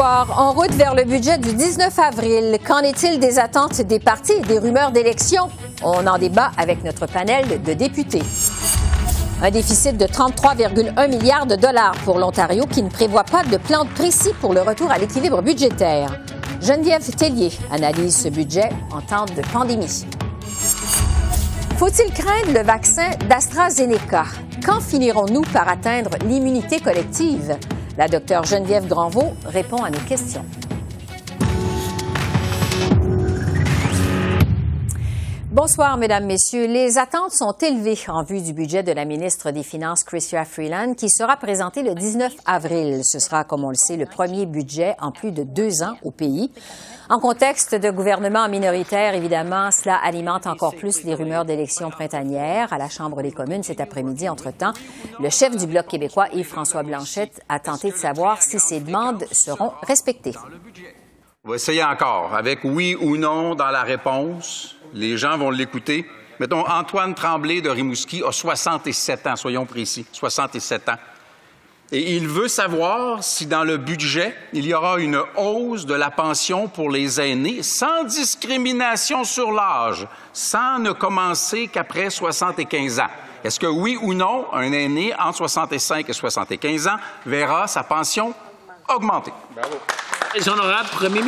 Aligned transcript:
En 0.00 0.52
route 0.52 0.72
vers 0.72 0.94
le 0.94 1.04
budget 1.04 1.38
du 1.38 1.54
19 1.54 1.98
avril, 1.98 2.58
qu'en 2.66 2.80
est-il 2.80 3.18
des 3.18 3.38
attentes 3.38 3.80
des 3.80 3.98
partis 3.98 4.32
et 4.32 4.42
des 4.42 4.58
rumeurs 4.58 4.90
d'élections? 4.90 5.48
On 5.82 6.06
en 6.06 6.18
débat 6.18 6.50
avec 6.58 6.84
notre 6.84 7.06
panel 7.06 7.62
de 7.62 7.72
députés. 7.72 8.22
Un 9.42 9.50
déficit 9.50 9.96
de 9.96 10.04
33,1 10.04 11.08
milliards 11.08 11.46
de 11.46 11.56
dollars 11.56 11.94
pour 12.04 12.18
l'Ontario 12.18 12.66
qui 12.66 12.82
ne 12.82 12.90
prévoit 12.90 13.24
pas 13.24 13.42
de 13.44 13.56
plan 13.56 13.86
précis 13.94 14.32
pour 14.40 14.52
le 14.52 14.60
retour 14.60 14.90
à 14.90 14.98
l'équilibre 14.98 15.40
budgétaire. 15.40 16.20
Geneviève 16.60 17.08
Tellier 17.14 17.52
analyse 17.70 18.16
ce 18.16 18.28
budget 18.28 18.68
en 18.92 19.00
temps 19.00 19.26
de 19.26 19.42
pandémie. 19.52 20.06
Faut-il 21.78 22.12
craindre 22.12 22.52
le 22.52 22.62
vaccin 22.62 23.10
d'AstraZeneca? 23.28 24.24
Quand 24.64 24.80
finirons-nous 24.80 25.42
par 25.52 25.68
atteindre 25.68 26.10
l'immunité 26.26 26.80
collective? 26.80 27.56
La 27.98 28.08
docteure 28.08 28.44
Geneviève 28.44 28.86
Granvaux 28.86 29.34
répond 29.46 29.82
à 29.82 29.88
nos 29.88 29.98
questions. 30.00 30.44
Bonsoir, 35.56 35.96
Mesdames, 35.96 36.26
Messieurs. 36.26 36.66
Les 36.66 36.98
attentes 36.98 37.32
sont 37.32 37.56
élevées 37.62 37.98
en 38.08 38.22
vue 38.22 38.42
du 38.42 38.52
budget 38.52 38.82
de 38.82 38.92
la 38.92 39.06
ministre 39.06 39.52
des 39.52 39.62
Finances, 39.62 40.04
Chrystia 40.04 40.44
Freeland, 40.44 40.92
qui 40.92 41.08
sera 41.08 41.38
présenté 41.38 41.82
le 41.82 41.94
19 41.94 42.30
avril. 42.44 43.00
Ce 43.02 43.18
sera, 43.18 43.42
comme 43.44 43.64
on 43.64 43.70
le 43.70 43.74
sait, 43.74 43.96
le 43.96 44.04
premier 44.04 44.44
budget 44.44 44.96
en 45.00 45.12
plus 45.12 45.32
de 45.32 45.44
deux 45.44 45.82
ans 45.82 45.96
au 46.02 46.10
pays. 46.10 46.52
En 47.08 47.18
contexte 47.20 47.74
de 47.74 47.90
gouvernement 47.90 48.50
minoritaire, 48.50 49.14
évidemment, 49.14 49.70
cela 49.70 49.96
alimente 49.96 50.46
encore 50.46 50.76
plus 50.76 51.04
les 51.04 51.14
rumeurs 51.14 51.46
d'élections 51.46 51.88
printanières. 51.88 52.70
À 52.74 52.76
la 52.76 52.90
Chambre 52.90 53.22
des 53.22 53.32
communes 53.32 53.62
cet 53.62 53.80
après-midi, 53.80 54.28
entre-temps, 54.28 54.74
le 55.18 55.30
chef 55.30 55.56
du 55.56 55.66
Bloc 55.66 55.86
québécois, 55.86 56.26
Yves-François 56.34 56.82
Blanchette, 56.82 57.40
a 57.48 57.60
tenté 57.60 57.92
de 57.92 57.96
savoir 57.96 58.42
si 58.42 58.60
ces 58.60 58.80
demandes 58.80 59.24
seront 59.32 59.72
respectées. 59.80 60.34
On 61.46 61.48
va 61.48 61.54
essayer 61.54 61.82
encore, 61.82 62.34
avec 62.34 62.58
oui 62.64 62.94
ou 63.00 63.16
non 63.16 63.54
dans 63.54 63.70
la 63.70 63.84
réponse. 63.84 64.75
Les 64.94 65.16
gens 65.16 65.36
vont 65.38 65.50
l'écouter. 65.50 66.06
Mettons, 66.38 66.66
Antoine 66.66 67.14
Tremblay 67.14 67.60
de 67.60 67.70
Rimouski 67.70 68.22
a 68.22 68.32
67 68.32 69.26
ans, 69.26 69.36
soyons 69.36 69.66
précis, 69.66 70.06
67 70.12 70.88
ans. 70.90 70.98
Et 71.92 72.16
il 72.16 72.26
veut 72.26 72.48
savoir 72.48 73.22
si 73.22 73.46
dans 73.46 73.62
le 73.62 73.76
budget, 73.76 74.34
il 74.52 74.66
y 74.66 74.74
aura 74.74 74.98
une 74.98 75.20
hausse 75.36 75.86
de 75.86 75.94
la 75.94 76.10
pension 76.10 76.66
pour 76.66 76.90
les 76.90 77.20
aînés 77.20 77.62
sans 77.62 78.02
discrimination 78.02 79.22
sur 79.22 79.52
l'âge, 79.52 80.08
sans 80.32 80.80
ne 80.80 80.90
commencer 80.90 81.68
qu'après 81.68 82.10
75 82.10 82.98
ans. 82.98 83.10
Est-ce 83.44 83.60
que 83.60 83.66
oui 83.66 83.96
ou 84.02 84.14
non, 84.14 84.46
un 84.52 84.72
aîné 84.72 85.14
entre 85.14 85.36
65 85.36 86.08
et 86.08 86.12
75 86.12 86.88
ans 86.88 86.96
verra 87.24 87.68
sa 87.68 87.84
pension 87.84 88.34
augmenter? 88.88 89.32
Premier. 90.92 91.20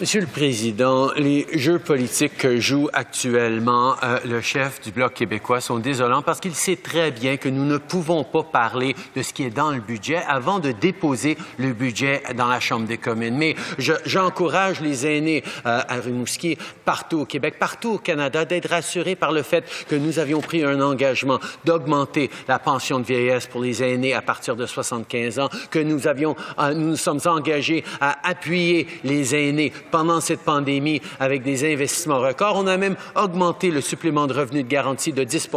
Monsieur 0.00 0.20
le 0.20 0.26
Président, 0.26 1.10
les 1.16 1.46
jeux 1.52 1.78
politiques 1.78 2.38
que 2.38 2.58
joue 2.58 2.88
actuellement 2.92 3.94
euh, 4.02 4.18
le 4.24 4.40
chef 4.40 4.80
du 4.80 4.90
Bloc 4.90 5.14
québécois 5.14 5.60
sont 5.60 5.78
désolants 5.78 6.22
parce 6.22 6.40
qu'il 6.40 6.54
sait 6.54 6.76
très 6.76 7.10
bien 7.10 7.36
que 7.36 7.48
nous 7.48 7.64
ne 7.64 7.78
pouvons 7.78 8.24
pas 8.24 8.42
parler 8.42 8.94
de 9.14 9.22
ce 9.22 9.32
qui 9.32 9.44
est 9.44 9.50
dans 9.50 9.70
le 9.70 9.80
budget 9.80 10.22
avant 10.28 10.58
de 10.58 10.72
déposer 10.72 11.36
le 11.58 11.72
budget 11.72 12.22
dans 12.34 12.46
la 12.46 12.60
Chambre 12.60 12.86
des 12.86 12.98
communes. 12.98 13.36
Mais 13.36 13.56
j'encourage 13.78 14.80
les 14.80 15.06
aînés 15.06 15.44
euh, 15.66 15.80
à 15.86 15.94
Rimouski, 15.96 16.56
partout 16.84 17.20
au 17.20 17.26
Québec, 17.26 17.56
partout 17.58 17.94
au 17.94 17.98
Canada, 17.98 18.44
d'être 18.44 18.70
rassurés 18.70 19.16
par 19.16 19.32
le 19.32 19.42
fait 19.42 19.64
que 19.88 19.96
nous 19.96 20.18
avions 20.18 20.40
pris 20.40 20.64
un 20.64 20.80
engagement 20.80 21.40
d'augmenter 21.64 22.30
la 22.48 22.58
pension 22.58 23.00
de 23.00 23.04
vieillesse 23.04 23.46
pour 23.46 23.60
les 23.60 23.82
aînés 23.82 24.14
à 24.14 24.22
partir 24.22 24.56
de 24.56 24.66
75 24.66 25.38
ans, 25.38 25.48
que 25.70 25.78
nous 25.78 26.06
avions, 26.06 26.36
euh, 26.58 26.74
nous 26.74 26.90
nous 26.90 26.96
sommes 26.96 27.20
engagés 27.26 27.84
à 28.00 28.09
appuyer 28.22 28.86
les 29.04 29.34
aînés 29.34 29.72
pendant 29.90 30.20
cette 30.20 30.40
pandémie 30.40 31.00
avec 31.18 31.42
des 31.42 31.72
investissements 31.72 32.20
records. 32.20 32.56
On 32.56 32.66
a 32.66 32.76
même 32.76 32.96
augmenté 33.16 33.70
le 33.70 33.80
supplément 33.80 34.26
de 34.26 34.34
revenu 34.34 34.62
de 34.62 34.68
garantie 34.68 35.12
de 35.12 35.24
10 35.24 35.48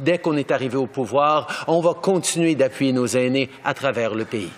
dès 0.00 0.18
qu'on 0.18 0.36
est 0.36 0.50
arrivé 0.50 0.76
au 0.76 0.86
pouvoir. 0.86 1.64
On 1.68 1.80
va 1.80 1.94
continuer 1.94 2.54
d'appuyer 2.54 2.92
nos 2.92 3.06
aînés 3.06 3.50
à 3.64 3.74
travers 3.74 4.14
le 4.14 4.24
pays. 4.24 4.50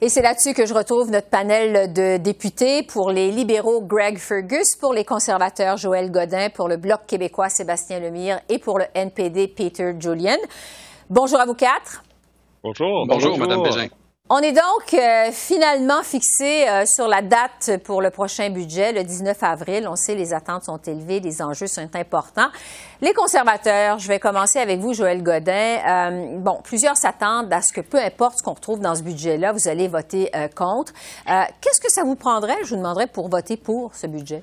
Et 0.00 0.08
c'est 0.08 0.20
là-dessus 0.20 0.52
que 0.52 0.66
je 0.66 0.74
retrouve 0.74 1.12
notre 1.12 1.28
panel 1.28 1.92
de 1.92 2.16
députés. 2.16 2.82
Pour 2.82 3.12
les 3.12 3.30
libéraux, 3.30 3.80
Greg 3.82 4.18
Fergus. 4.18 4.74
Pour 4.80 4.92
les 4.92 5.04
conservateurs, 5.04 5.76
Joël 5.76 6.10
Godin. 6.10 6.50
Pour 6.50 6.66
le 6.66 6.76
Bloc 6.76 7.06
québécois, 7.06 7.48
Sébastien 7.48 8.00
Lemire. 8.00 8.40
Et 8.48 8.58
pour 8.58 8.80
le 8.80 8.86
NPD, 8.94 9.46
Peter 9.46 9.92
Julian. 10.00 10.38
Bonjour 11.08 11.38
à 11.38 11.46
vous 11.46 11.54
quatre. 11.54 12.02
Bonjour. 12.64 13.06
Bonjour, 13.06 13.38
Bonjour. 13.38 13.38
Mme 13.38 13.62
Bégin. 13.62 14.01
On 14.34 14.38
est 14.38 14.52
donc 14.52 14.94
euh, 14.94 15.30
finalement 15.30 16.02
fixé 16.02 16.66
euh, 16.66 16.86
sur 16.86 17.06
la 17.06 17.20
date 17.20 17.82
pour 17.84 18.00
le 18.00 18.08
prochain 18.08 18.48
budget, 18.48 18.92
le 18.92 19.04
19 19.04 19.42
avril. 19.42 19.86
On 19.86 19.94
sait 19.94 20.14
les 20.14 20.32
attentes 20.32 20.64
sont 20.64 20.78
élevées, 20.78 21.20
les 21.20 21.42
enjeux 21.42 21.66
sont 21.66 21.94
importants. 21.94 22.48
Les 23.02 23.12
conservateurs, 23.12 23.98
je 23.98 24.08
vais 24.08 24.18
commencer 24.18 24.58
avec 24.58 24.80
vous, 24.80 24.94
Joël 24.94 25.22
Godin. 25.22 25.52
Euh, 25.52 26.38
bon, 26.38 26.60
plusieurs 26.64 26.96
s'attendent 26.96 27.52
à 27.52 27.60
ce 27.60 27.74
que 27.74 27.82
peu 27.82 27.98
importe 27.98 28.38
ce 28.38 28.42
qu'on 28.42 28.54
retrouve 28.54 28.80
dans 28.80 28.94
ce 28.94 29.02
budget-là, 29.02 29.52
vous 29.52 29.68
allez 29.68 29.86
voter 29.86 30.30
contre. 30.56 30.94
Qu'est-ce 31.26 31.80
que 31.80 31.92
ça 31.92 32.02
vous 32.02 32.14
prendrait, 32.14 32.56
je 32.62 32.70
vous 32.70 32.76
demanderais, 32.76 33.08
pour 33.08 33.28
voter 33.28 33.58
pour 33.58 33.94
ce 33.94 34.06
budget? 34.06 34.42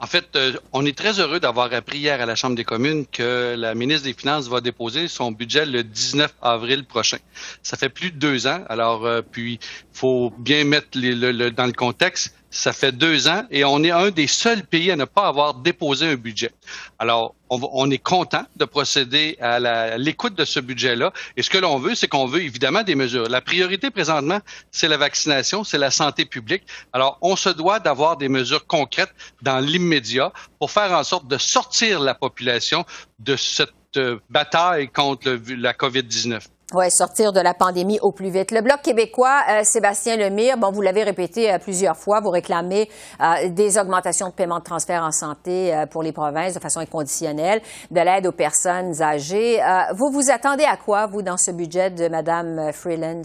En 0.00 0.06
fait, 0.06 0.36
euh, 0.36 0.52
on 0.72 0.86
est 0.86 0.96
très 0.96 1.18
heureux 1.18 1.40
d'avoir 1.40 1.72
appris 1.72 1.98
hier 1.98 2.20
à 2.20 2.26
la 2.26 2.36
Chambre 2.36 2.54
des 2.54 2.64
communes 2.64 3.04
que 3.06 3.56
la 3.58 3.74
ministre 3.74 4.04
des 4.04 4.14
Finances 4.14 4.48
va 4.48 4.60
déposer 4.60 5.08
son 5.08 5.32
budget 5.32 5.66
le 5.66 5.82
19 5.82 6.32
avril 6.40 6.84
prochain. 6.84 7.18
Ça 7.64 7.76
fait 7.76 7.88
plus 7.88 8.12
de 8.12 8.16
deux 8.16 8.46
ans. 8.46 8.62
Alors, 8.68 9.06
euh, 9.06 9.22
puis, 9.22 9.58
faut 9.92 10.32
bien 10.38 10.62
mettre 10.62 10.90
le, 10.94 11.50
dans 11.50 11.66
le 11.66 11.72
contexte 11.72 12.32
ça 12.50 12.72
fait 12.72 12.92
deux 12.92 13.28
ans 13.28 13.44
et 13.50 13.64
on 13.64 13.82
est 13.82 13.90
un 13.90 14.10
des 14.10 14.26
seuls 14.26 14.62
pays 14.62 14.90
à 14.90 14.96
ne 14.96 15.04
pas 15.04 15.26
avoir 15.26 15.54
déposé 15.54 16.06
un 16.06 16.14
budget. 16.14 16.50
Alors, 16.98 17.34
on, 17.50 17.90
est 17.90 17.98
content 17.98 18.44
de 18.56 18.64
procéder 18.64 19.36
à 19.40 19.96
l'écoute 19.96 20.34
de 20.34 20.44
ce 20.44 20.60
budget-là. 20.60 21.12
Et 21.36 21.42
ce 21.42 21.50
que 21.50 21.58
l'on 21.58 21.78
veut, 21.78 21.94
c'est 21.94 22.08
qu'on 22.08 22.26
veut 22.26 22.42
évidemment 22.42 22.82
des 22.82 22.94
mesures. 22.94 23.28
La 23.28 23.40
priorité 23.40 23.90
présentement, 23.90 24.40
c'est 24.70 24.88
la 24.88 24.96
vaccination, 24.98 25.64
c'est 25.64 25.78
la 25.78 25.90
santé 25.90 26.24
publique. 26.24 26.64
Alors, 26.92 27.18
on 27.22 27.36
se 27.36 27.48
doit 27.48 27.80
d'avoir 27.80 28.16
des 28.16 28.28
mesures 28.28 28.66
concrètes 28.66 29.14
dans 29.42 29.60
l'immédiat 29.60 30.32
pour 30.58 30.70
faire 30.70 30.92
en 30.92 31.04
sorte 31.04 31.26
de 31.26 31.38
sortir 31.38 32.00
la 32.00 32.14
population 32.14 32.84
de 33.18 33.36
cette 33.36 33.70
euh, 33.96 34.18
bataille 34.28 34.88
contre 34.88 35.38
la 35.48 35.72
COVID-19. 35.72 36.42
Oui, 36.74 36.90
sortir 36.90 37.32
de 37.32 37.40
la 37.40 37.54
pandémie 37.54 37.98
au 38.02 38.12
plus 38.12 38.28
vite. 38.28 38.50
Le 38.50 38.60
Bloc 38.60 38.82
québécois, 38.82 39.40
euh, 39.48 39.60
Sébastien 39.64 40.18
Lemire, 40.18 40.58
bon, 40.58 40.70
vous 40.70 40.82
l'avez 40.82 41.02
répété 41.02 41.50
euh, 41.50 41.58
plusieurs 41.58 41.96
fois, 41.96 42.20
vous 42.20 42.28
réclamez 42.28 42.90
euh, 43.22 43.48
des 43.48 43.78
augmentations 43.78 44.28
de 44.28 44.34
paiement 44.34 44.58
de 44.58 44.64
transfert 44.64 45.02
en 45.02 45.10
santé 45.10 45.72
pour 45.90 46.02
les 46.02 46.12
provinces 46.12 46.52
de 46.52 46.60
façon 46.60 46.80
inconditionnelle, 46.80 47.62
de 47.90 48.00
l'aide 48.02 48.26
aux 48.26 48.32
personnes 48.32 49.00
âgées. 49.00 49.58
vous 49.94 50.10
vous 50.10 50.30
attendez 50.30 50.64
à 50.64 50.76
quoi, 50.76 51.06
vous, 51.06 51.22
dans 51.22 51.38
ce 51.38 51.52
budget 51.52 51.88
de 51.88 52.06
Mme 52.06 52.70
Freeland? 52.74 53.22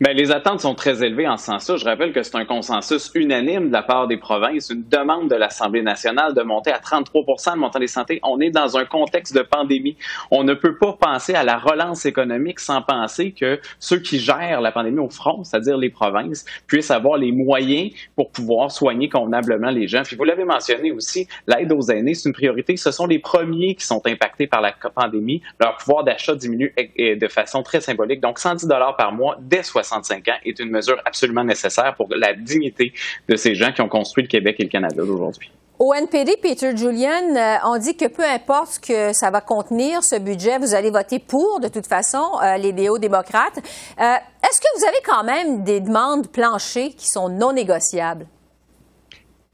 Bien, 0.00 0.12
les 0.12 0.30
attentes 0.30 0.60
sont 0.60 0.74
très 0.74 1.02
élevées 1.02 1.26
en 1.26 1.36
ce 1.36 1.46
sens-là. 1.46 1.76
Je 1.76 1.84
rappelle 1.84 2.12
que 2.12 2.22
c'est 2.22 2.36
un 2.36 2.44
consensus 2.44 3.10
unanime 3.14 3.68
de 3.68 3.72
la 3.72 3.82
part 3.82 4.06
des 4.06 4.16
provinces, 4.16 4.70
une 4.70 4.84
demande 4.88 5.28
de 5.28 5.34
l'Assemblée 5.34 5.82
nationale 5.82 6.32
de 6.34 6.42
monter 6.42 6.70
à 6.70 6.78
33% 6.78 7.54
de 7.54 7.58
montant 7.58 7.78
des 7.80 7.88
santé. 7.88 8.20
On 8.22 8.40
est 8.40 8.50
dans 8.50 8.76
un 8.76 8.84
contexte 8.84 9.34
de 9.34 9.42
pandémie. 9.42 9.96
On 10.30 10.44
ne 10.44 10.54
peut 10.54 10.76
pas 10.76 10.92
penser 10.92 11.34
à 11.34 11.42
la 11.42 11.58
relance 11.58 12.06
économique 12.06 12.60
sans 12.60 12.82
penser 12.82 13.32
que 13.32 13.60
ceux 13.78 13.98
qui 13.98 14.20
gèrent 14.20 14.60
la 14.60 14.70
pandémie 14.70 15.00
au 15.00 15.10
front, 15.10 15.42
c'est-à-dire 15.42 15.76
les 15.76 15.90
provinces, 15.90 16.44
puissent 16.66 16.92
avoir 16.92 17.18
les 17.18 17.32
moyens 17.32 17.90
pour 18.14 18.30
pouvoir 18.30 18.70
soigner 18.70 19.08
convenablement 19.08 19.70
les 19.70 19.88
gens. 19.88 20.02
Puis 20.04 20.16
vous 20.16 20.24
l'avez 20.24 20.44
mentionné 20.44 20.92
aussi, 20.92 21.26
l'aide 21.46 21.72
aux 21.72 21.90
aînés, 21.90 22.14
c'est 22.14 22.28
une 22.28 22.34
priorité. 22.34 22.76
Ce 22.76 22.92
sont 22.92 23.06
les 23.06 23.18
premiers 23.18 23.74
qui 23.74 23.84
sont 23.84 24.02
impactés 24.06 24.46
par 24.46 24.60
la 24.60 24.72
pandémie. 24.72 25.42
Leur 25.60 25.76
pouvoir 25.76 26.04
d'achat 26.04 26.34
diminue 26.36 26.72
de 26.98 27.28
façon 27.28 27.62
très 27.62 27.80
symbolique. 27.80 28.20
Donc, 28.20 28.38
110 28.38 28.68
dollars 28.68 28.96
par 28.96 29.12
mois 29.12 29.36
dès 29.40 29.63
65 29.64 30.28
ans 30.28 30.38
est 30.44 30.58
une 30.58 30.70
mesure 30.70 31.00
absolument 31.04 31.44
nécessaire 31.44 31.94
pour 31.96 32.08
la 32.14 32.34
dignité 32.34 32.92
de 33.28 33.36
ces 33.36 33.54
gens 33.54 33.72
qui 33.72 33.80
ont 33.80 33.88
construit 33.88 34.24
le 34.24 34.28
Québec 34.28 34.56
et 34.58 34.64
le 34.64 34.68
Canada 34.68 35.02
d'aujourd'hui. 35.04 35.50
Au 35.80 35.92
NPD, 35.92 36.36
Peter 36.40 36.76
Julian, 36.76 37.34
euh, 37.34 37.56
on 37.64 37.78
dit 37.78 37.96
que 37.96 38.06
peu 38.06 38.22
importe 38.22 38.74
ce 38.74 38.80
que 38.80 39.12
ça 39.12 39.32
va 39.32 39.40
contenir, 39.40 40.04
ce 40.04 40.16
budget, 40.16 40.58
vous 40.58 40.72
allez 40.72 40.90
voter 40.90 41.18
pour, 41.18 41.58
de 41.58 41.66
toute 41.66 41.88
façon, 41.88 42.22
euh, 42.44 42.56
les 42.58 42.72
néo-démocrates. 42.72 43.58
Euh, 43.58 44.14
est-ce 44.44 44.60
que 44.60 44.78
vous 44.78 44.84
avez 44.84 45.00
quand 45.04 45.24
même 45.24 45.64
des 45.64 45.80
demandes 45.80 46.28
planchées 46.28 46.92
qui 46.92 47.08
sont 47.08 47.28
non 47.28 47.52
négociables? 47.52 48.26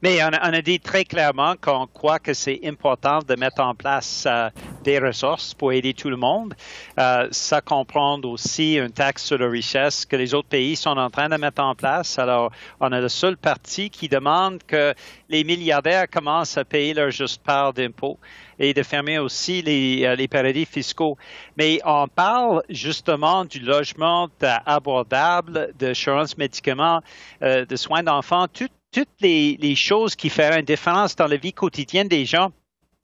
Mais 0.01 0.19
on 0.23 0.33
a, 0.33 0.61
dit 0.63 0.79
très 0.79 1.05
clairement 1.05 1.53
qu'on 1.61 1.85
croit 1.85 2.17
que 2.17 2.33
c'est 2.33 2.59
important 2.65 3.19
de 3.19 3.35
mettre 3.35 3.61
en 3.61 3.75
place 3.75 4.23
euh, 4.27 4.49
des 4.83 4.97
ressources 4.97 5.53
pour 5.53 5.73
aider 5.73 5.93
tout 5.93 6.09
le 6.09 6.17
monde. 6.17 6.55
Euh, 6.97 7.27
ça 7.29 7.61
comprend 7.61 8.19
aussi 8.21 8.77
une 8.79 8.89
taxe 8.89 9.25
sur 9.25 9.37
la 9.37 9.47
richesse 9.47 10.07
que 10.07 10.15
les 10.15 10.33
autres 10.33 10.47
pays 10.47 10.75
sont 10.75 10.97
en 10.97 11.11
train 11.11 11.29
de 11.29 11.35
mettre 11.35 11.61
en 11.61 11.75
place. 11.75 12.17
Alors, 12.17 12.51
on 12.79 12.91
a 12.91 12.99
le 12.99 13.09
seul 13.09 13.37
parti 13.37 13.91
qui 13.91 14.09
demande 14.09 14.63
que 14.63 14.95
les 15.29 15.43
milliardaires 15.43 16.09
commencent 16.09 16.57
à 16.57 16.65
payer 16.65 16.95
leur 16.95 17.11
juste 17.11 17.43
part 17.43 17.71
d'impôts 17.71 18.17
et 18.57 18.73
de 18.73 18.81
fermer 18.81 19.19
aussi 19.19 19.61
les, 19.61 20.03
euh, 20.05 20.15
les, 20.15 20.27
paradis 20.27 20.65
fiscaux. 20.65 21.15
Mais 21.57 21.79
on 21.85 22.07
parle 22.07 22.63
justement 22.69 23.45
du 23.45 23.59
logement 23.59 24.29
abordable, 24.65 25.73
d'assurance 25.77 26.37
médicaments, 26.37 27.01
de 27.41 27.75
soins 27.75 28.03
d'enfants, 28.03 28.47
tout, 28.47 28.67
toutes 28.91 29.21
les, 29.21 29.75
choses 29.75 30.15
qui 30.15 30.29
font 30.29 30.51
une 30.57 30.65
différence 30.65 31.15
dans 31.15 31.27
la 31.27 31.37
vie 31.37 31.53
quotidienne 31.53 32.07
des 32.07 32.25
gens. 32.25 32.51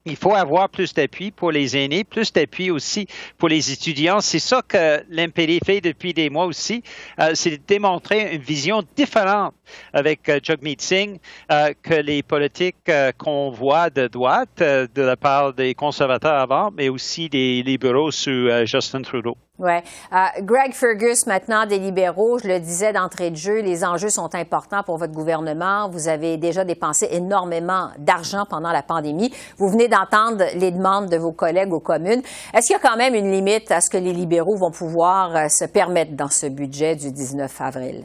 Il 0.04 0.16
faut 0.16 0.34
avoir 0.34 0.70
plus 0.70 0.94
d'appui 0.94 1.30
pour 1.30 1.50
les 1.50 1.76
aînés, 1.76 2.02
plus 2.02 2.32
d'appui 2.32 2.70
aussi 2.70 3.06
pour 3.36 3.48
les 3.48 3.72
étudiants. 3.72 4.20
C'est 4.20 4.38
ça 4.38 4.62
que 4.66 5.02
l'MPD 5.10 5.60
fait 5.64 5.80
depuis 5.80 6.14
des 6.14 6.30
mois 6.30 6.46
aussi, 6.46 6.82
euh, 7.20 7.32
c'est 7.34 7.50
de 7.50 7.60
démontrer 7.66 8.34
une 8.34 8.40
vision 8.40 8.82
différente 8.96 9.54
avec 9.92 10.28
euh, 10.28 10.40
Jagmeet 10.42 10.76
Singh 10.78 11.18
euh, 11.52 11.74
que 11.82 11.94
les 11.94 12.22
politiques 12.22 12.90
qu'on 13.18 13.50
voit 13.50 13.90
de 13.90 14.06
droite, 14.06 14.60
de 14.60 15.02
la 15.02 15.16
part 15.16 15.52
des 15.52 15.74
conservateurs 15.74 16.40
avant, 16.40 16.70
mais 16.70 16.88
aussi 16.88 17.28
des 17.28 17.62
libéraux 17.62 18.10
sous 18.10 18.48
Justin 18.64 19.02
Trudeau. 19.02 19.36
Oui. 19.58 19.72
Euh, 20.12 20.16
Greg 20.42 20.72
Fergus, 20.72 21.26
maintenant 21.26 21.66
des 21.66 21.80
libéraux, 21.80 22.38
je 22.38 22.46
le 22.46 22.60
disais 22.60 22.92
d'entrée 22.92 23.30
de 23.30 23.36
jeu, 23.36 23.60
les 23.60 23.84
enjeux 23.84 24.08
sont 24.08 24.32
importants 24.36 24.84
pour 24.84 24.98
votre 24.98 25.12
gouvernement. 25.12 25.88
Vous 25.88 26.06
avez 26.06 26.36
déjà 26.36 26.64
dépensé 26.64 27.08
énormément 27.10 27.88
d'argent 27.98 28.44
pendant 28.48 28.70
la 28.70 28.84
pandémie. 28.84 29.34
Vous 29.56 29.68
venez 29.68 29.88
d'entendre 29.88 30.44
les 30.54 30.70
demandes 30.70 31.08
de 31.08 31.16
vos 31.16 31.32
collègues 31.32 31.72
aux 31.72 31.80
communes. 31.80 32.22
Est-ce 32.54 32.68
qu'il 32.68 32.76
y 32.76 32.78
a 32.78 32.88
quand 32.88 32.96
même 32.96 33.16
une 33.16 33.32
limite 33.32 33.72
à 33.72 33.80
ce 33.80 33.90
que 33.90 33.98
les 33.98 34.12
libéraux 34.12 34.56
vont 34.56 34.70
pouvoir 34.70 35.34
euh, 35.34 35.48
se 35.48 35.64
permettre 35.64 36.12
dans 36.12 36.28
ce 36.30 36.46
budget 36.46 36.94
du 36.94 37.10
19 37.10 37.60
avril? 37.60 38.04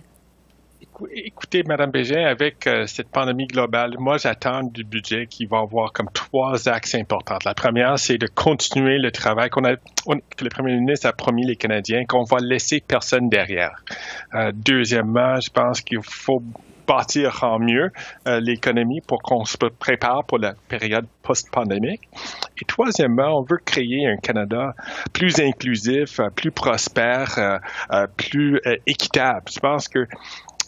Écoutez, 1.12 1.63
Mme 1.63 1.92
Bégin, 1.92 2.24
avec 2.25 2.68
euh, 2.68 2.86
cette 2.86 3.10
pandémie 3.10 3.48
globale, 3.48 3.95
moi, 3.98 4.18
j'attends 4.18 4.63
du 4.63 4.84
budget 4.84 5.25
qui 5.28 5.45
va 5.45 5.60
avoir 5.60 5.92
comme 5.92 6.10
trois 6.13 6.69
axes 6.69 6.95
importants. 6.95 7.40
La 7.45 7.54
première, 7.54 7.98
c'est 7.98 8.18
de 8.18 8.28
continuer 8.28 9.00
le 9.00 9.12
travail 9.12 9.50
qu'on 9.50 9.63
a, 9.63 9.75
que 9.75 10.44
le 10.44 10.50
premier 10.50 10.75
ministre 10.75 11.07
a 11.07 11.13
promis 11.13 11.45
les 11.45 11.56
Canadiens, 11.56 12.04
qu'on 12.06 12.24
va 12.24 12.38
laisser 12.40 12.81
personne 12.86 13.28
derrière. 13.30 13.84
Euh, 14.36 14.51
deuxièmement, 14.54 15.40
je 15.40 15.50
pense 15.50 15.81
qu'il 15.81 16.04
faut 16.04 16.44
bâtir 16.86 17.44
en 17.44 17.60
mieux 17.60 17.89
euh, 18.28 18.39
l'économie 18.42 19.00
pour 19.01 19.22
qu'on 19.22 19.46
se 19.46 19.57
prépare 19.57 20.25
pour 20.25 20.38
la 20.38 20.54
période 20.68 21.07
post-pandémique. 21.24 22.01
Et 22.62 22.66
troisièmement, 22.66 23.39
on 23.39 23.42
veut 23.42 23.60
créer 23.63 24.06
un 24.06 24.18
Canada 24.18 24.75
plus 25.13 25.39
inclusif, 25.39 26.19
plus 26.36 26.51
prospère, 26.51 27.62
plus 28.18 28.60
équitable. 28.86 29.46
Je 29.50 29.60
pense 29.60 29.88
que 29.88 30.06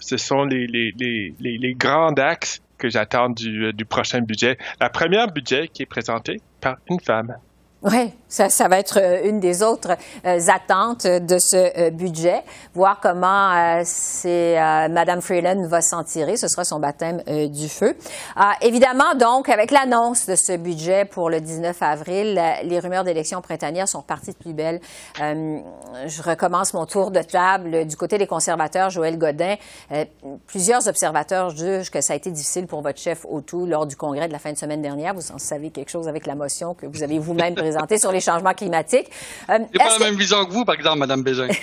ce 0.06 0.18
sont 0.18 0.44
les, 0.46 0.68
les, 0.68 1.74
grands 1.74 2.14
axes 2.14 2.62
que 2.78 2.90
j'attends 2.90 3.30
du, 3.30 3.74
du 3.74 3.86
prochain 3.86 4.22
budget. 4.22 4.58
La 4.80 4.90
première 4.90 5.32
budget 5.32 5.68
qui 5.68 5.82
est 5.82 5.88
présenté 5.88 6.42
par 6.62 6.78
une 6.90 7.00
femme. 7.00 7.36
Oui, 7.82 8.12
ça, 8.36 8.50
ça, 8.50 8.68
va 8.68 8.80
être 8.80 9.00
euh, 9.02 9.30
une 9.30 9.40
des 9.40 9.64
autres 9.64 9.96
euh, 10.26 10.40
attentes 10.54 11.08
de 11.08 11.38
ce 11.38 11.56
euh, 11.56 11.90
budget, 11.90 12.44
voir 12.74 13.00
comment 13.00 13.82
c'est 13.86 14.56
Madame 14.90 15.22
Freeland 15.22 15.68
va 15.68 15.82
s'en 15.82 16.04
tirer. 16.04 16.36
Ce 16.36 16.48
sera 16.48 16.66
son 16.66 16.80
baptême 16.80 17.22
du 17.50 17.70
feu. 17.70 17.96
évidemment, 18.62 19.16
donc, 19.16 19.48
avec 19.50 19.72
l'annonce 19.72 20.26
de 20.26 20.36
ce 20.36 20.58
budget 20.58 21.06
pour 21.06 21.30
le 21.30 21.40
19 21.40 21.82
avril, 21.82 22.42
les 22.64 22.80
rumeurs 22.80 23.04
d'élections 23.04 23.42
printanières 23.42 23.88
sont 23.88 24.02
parties 24.02 24.32
de 24.32 24.38
plus 24.38 24.54
belle. 24.54 24.82
je 25.18 26.22
recommence 26.22 26.74
mon 26.74 26.86
tour 26.86 27.12
de 27.12 27.22
table 27.22 27.86
du 27.86 27.96
côté 27.96 28.18
des 28.18 28.28
conservateurs, 28.28 28.90
Joël 28.90 29.18
Godin. 29.18 29.56
plusieurs 30.48 30.88
observateurs 30.88 31.52
jugent 31.52 31.92
que 31.92 32.02
ça 32.02 32.14
a 32.14 32.16
été 32.16 32.32
difficile 32.32 32.68
pour 32.68 32.82
votre 32.82 33.00
chef 33.00 33.26
O'Toole 33.30 33.70
lors 33.70 33.86
du 33.86 33.96
congrès 33.96 34.28
de 34.28 34.34
la 34.34 34.40
fin 34.40 34.52
de 34.52 34.58
semaine 34.58 34.82
dernière. 34.82 35.14
Vous 35.14 35.32
en 35.32 35.38
savez 35.38 35.70
quelque 35.70 35.90
chose 35.90 36.08
avec 36.08 36.26
la 36.26 36.36
motion 36.36 36.74
que 36.74 36.86
vous 36.86 37.04
avez 37.04 37.20
vous-même 37.20 37.56
présentée 37.56 37.98
sur 37.98 38.12
les 38.12 38.25
changements 38.26 38.54
climatiques. 38.54 39.10
Euh, 39.50 39.60
J'ai 39.72 39.80
pas 39.80 39.98
la 40.00 40.06
même 40.06 40.16
vision 40.16 40.44
que 40.46 40.52
vous, 40.52 40.66
par 40.66 40.76
exemple, 40.76 41.00
Mme 41.00 41.24
Bégin. 41.24 41.48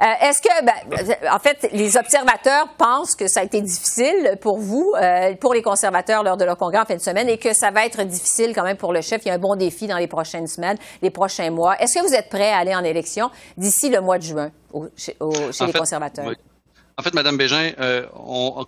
Euh, 0.00 0.28
est-ce 0.28 0.40
que, 0.40 0.64
ben, 0.64 1.28
en 1.32 1.38
fait, 1.38 1.68
les 1.72 1.96
observateurs 1.96 2.68
pensent 2.78 3.16
que 3.16 3.26
ça 3.26 3.40
a 3.40 3.42
été 3.42 3.60
difficile 3.60 4.36
pour 4.40 4.58
vous, 4.58 4.92
euh, 5.00 5.34
pour 5.34 5.54
les 5.54 5.62
conservateurs 5.62 6.22
lors 6.22 6.36
de 6.36 6.44
leur 6.44 6.56
congrès 6.56 6.78
en 6.78 6.84
fin 6.84 6.94
de 6.94 7.00
semaine, 7.00 7.28
et 7.28 7.38
que 7.38 7.52
ça 7.52 7.70
va 7.70 7.84
être 7.84 8.02
difficile 8.04 8.52
quand 8.54 8.62
même 8.62 8.76
pour 8.76 8.92
le 8.92 9.00
chef? 9.00 9.22
Il 9.24 9.28
y 9.28 9.30
a 9.30 9.34
un 9.34 9.38
bon 9.38 9.56
défi 9.56 9.86
dans 9.86 9.96
les 9.96 10.06
prochaines 10.06 10.46
semaines, 10.46 10.76
les 11.02 11.10
prochains 11.10 11.50
mois. 11.50 11.76
Est-ce 11.80 11.98
que 11.98 12.06
vous 12.06 12.14
êtes 12.14 12.28
prêt 12.28 12.52
à 12.52 12.58
aller 12.58 12.74
en 12.74 12.84
élection 12.84 13.30
d'ici 13.56 13.88
le 13.88 14.00
mois 14.00 14.18
de 14.18 14.24
juin 14.24 14.50
chez, 14.96 15.16
les 15.66 15.72
conservateurs? 15.72 16.32
En 16.98 17.02
fait, 17.02 17.14
Mme 17.14 17.36
Bégin, 17.36 17.70
euh, 17.78 18.06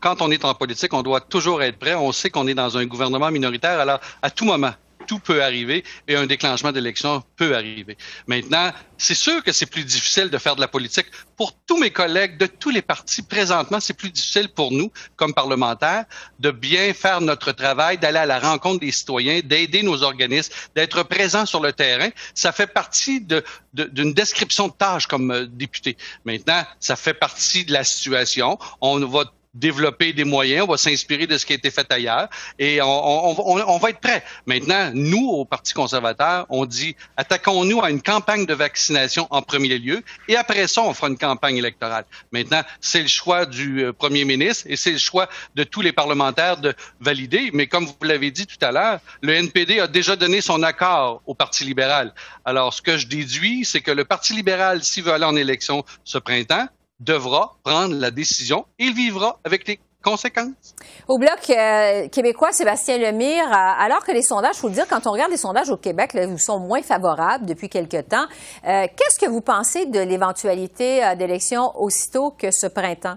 quand 0.00 0.22
on 0.22 0.30
est 0.30 0.44
en 0.44 0.54
politique, 0.54 0.94
on 0.94 1.02
doit 1.02 1.20
toujours 1.20 1.62
être 1.62 1.78
prêt. 1.78 1.96
On 1.96 2.12
sait 2.12 2.30
qu'on 2.30 2.46
est 2.46 2.54
dans 2.54 2.78
un 2.78 2.86
gouvernement 2.86 3.28
minoritaire, 3.32 3.80
alors 3.80 3.98
à 4.22 4.30
tout 4.30 4.44
moment, 4.44 4.70
tout 5.10 5.18
peut 5.18 5.42
arriver 5.42 5.82
et 6.06 6.14
un 6.14 6.26
déclenchement 6.26 6.70
d'élection 6.70 7.24
peut 7.34 7.56
arriver. 7.56 7.98
Maintenant, 8.28 8.72
c'est 8.96 9.16
sûr 9.16 9.42
que 9.42 9.50
c'est 9.50 9.66
plus 9.66 9.82
difficile 9.82 10.30
de 10.30 10.38
faire 10.38 10.54
de 10.54 10.60
la 10.60 10.68
politique. 10.68 11.06
Pour 11.36 11.52
tous 11.66 11.76
mes 11.78 11.90
collègues 11.90 12.38
de 12.38 12.46
tous 12.46 12.70
les 12.70 12.80
partis 12.80 13.22
présentement, 13.22 13.80
c'est 13.80 13.94
plus 13.94 14.12
difficile 14.12 14.50
pour 14.50 14.70
nous, 14.70 14.92
comme 15.16 15.34
parlementaires, 15.34 16.04
de 16.38 16.52
bien 16.52 16.94
faire 16.94 17.20
notre 17.20 17.50
travail, 17.50 17.98
d'aller 17.98 18.20
à 18.20 18.26
la 18.26 18.38
rencontre 18.38 18.78
des 18.78 18.92
citoyens, 18.92 19.40
d'aider 19.42 19.82
nos 19.82 20.04
organismes, 20.04 20.52
d'être 20.76 21.02
présents 21.02 21.44
sur 21.44 21.60
le 21.60 21.72
terrain. 21.72 22.10
Ça 22.32 22.52
fait 22.52 22.68
partie 22.68 23.20
d'une 23.20 23.42
de, 23.74 24.12
description 24.12 24.68
de 24.68 24.74
tâche 24.74 25.08
comme 25.08 25.32
euh, 25.32 25.44
député. 25.44 25.96
Maintenant, 26.24 26.64
ça 26.78 26.94
fait 26.94 27.14
partie 27.14 27.64
de 27.64 27.72
la 27.72 27.82
situation. 27.82 28.60
On 28.80 29.04
va 29.06 29.24
développer 29.54 30.12
des 30.12 30.24
moyens, 30.24 30.64
on 30.68 30.70
va 30.70 30.76
s'inspirer 30.76 31.26
de 31.26 31.36
ce 31.36 31.44
qui 31.44 31.52
a 31.52 31.56
été 31.56 31.70
fait 31.70 31.90
ailleurs 31.92 32.28
et 32.58 32.80
on, 32.82 33.78
va 33.78 33.90
être 33.90 34.00
prêt. 34.00 34.22
Maintenant, 34.46 34.90
nous, 34.94 35.28
au 35.28 35.44
Parti 35.44 35.74
conservateur, 35.74 36.46
on 36.50 36.66
dit 36.66 36.94
attaquons-nous 37.16 37.82
à 37.82 37.90
une 37.90 38.00
campagne 38.00 38.46
de 38.46 38.54
vaccination 38.54 39.26
en 39.30 39.42
premier 39.42 39.78
lieu 39.78 40.02
et 40.28 40.36
après 40.36 40.68
ça, 40.68 40.82
on 40.82 40.94
fera 40.94 41.08
une 41.08 41.18
campagne 41.18 41.56
électorale. 41.56 42.04
Maintenant, 42.32 42.62
c'est 42.80 43.02
le 43.02 43.08
choix 43.08 43.44
du 43.44 43.84
euh, 43.84 43.92
premier 43.92 44.24
ministre 44.24 44.66
et 44.68 44.76
c'est 44.76 44.92
le 44.92 44.98
choix 44.98 45.28
de 45.56 45.64
tous 45.64 45.80
les 45.80 45.92
parlementaires 45.92 46.58
de 46.58 46.74
valider. 47.00 47.50
Mais 47.52 47.66
comme 47.66 47.86
vous 47.86 47.94
l'avez 48.02 48.30
dit 48.30 48.46
tout 48.46 48.64
à 48.64 48.70
l'heure, 48.70 49.00
le 49.22 49.34
NPD 49.34 49.80
a 49.80 49.88
déjà 49.88 50.14
donné 50.14 50.40
son 50.40 50.62
accord 50.62 51.22
au 51.26 51.34
Parti 51.34 51.64
libéral. 51.64 52.14
Alors, 52.44 52.72
ce 52.72 52.82
que 52.82 52.96
je 52.96 53.06
déduis, 53.06 53.64
c'est 53.64 53.80
que 53.80 53.90
le 53.90 54.04
Parti 54.04 54.34
libéral, 54.34 54.84
s'il 54.84 55.04
veut 55.04 55.12
aller 55.12 55.24
en 55.24 55.36
élection 55.36 55.84
ce 56.04 56.18
printemps, 56.18 56.68
devra 57.00 57.56
prendre 57.64 57.94
la 57.94 58.10
décision. 58.10 58.66
Il 58.78 58.94
vivra 58.94 59.38
avec 59.44 59.66
les 59.66 59.80
conséquences. 60.02 60.74
Au 61.08 61.18
Bloc 61.18 61.50
euh, 61.50 62.08
québécois, 62.08 62.52
Sébastien 62.52 62.98
Lemire, 62.98 63.46
euh, 63.46 63.84
alors 63.84 64.04
que 64.04 64.12
les 64.12 64.22
sondages, 64.22 64.56
il 64.56 64.60
faut 64.60 64.68
le 64.68 64.74
dire, 64.74 64.86
quand 64.88 65.06
on 65.06 65.12
regarde 65.12 65.30
les 65.30 65.36
sondages 65.36 65.70
au 65.70 65.76
Québec, 65.76 66.14
là, 66.14 66.26
sont 66.38 66.58
moins 66.58 66.82
favorables 66.82 67.46
depuis 67.46 67.68
quelque 67.68 68.00
temps, 68.00 68.26
euh, 68.66 68.86
qu'est-ce 68.96 69.18
que 69.18 69.28
vous 69.28 69.40
pensez 69.40 69.86
de 69.86 70.00
l'éventualité 70.00 71.02
d'élection 71.16 71.78
aussitôt 71.80 72.30
que 72.30 72.50
ce 72.50 72.66
printemps? 72.66 73.16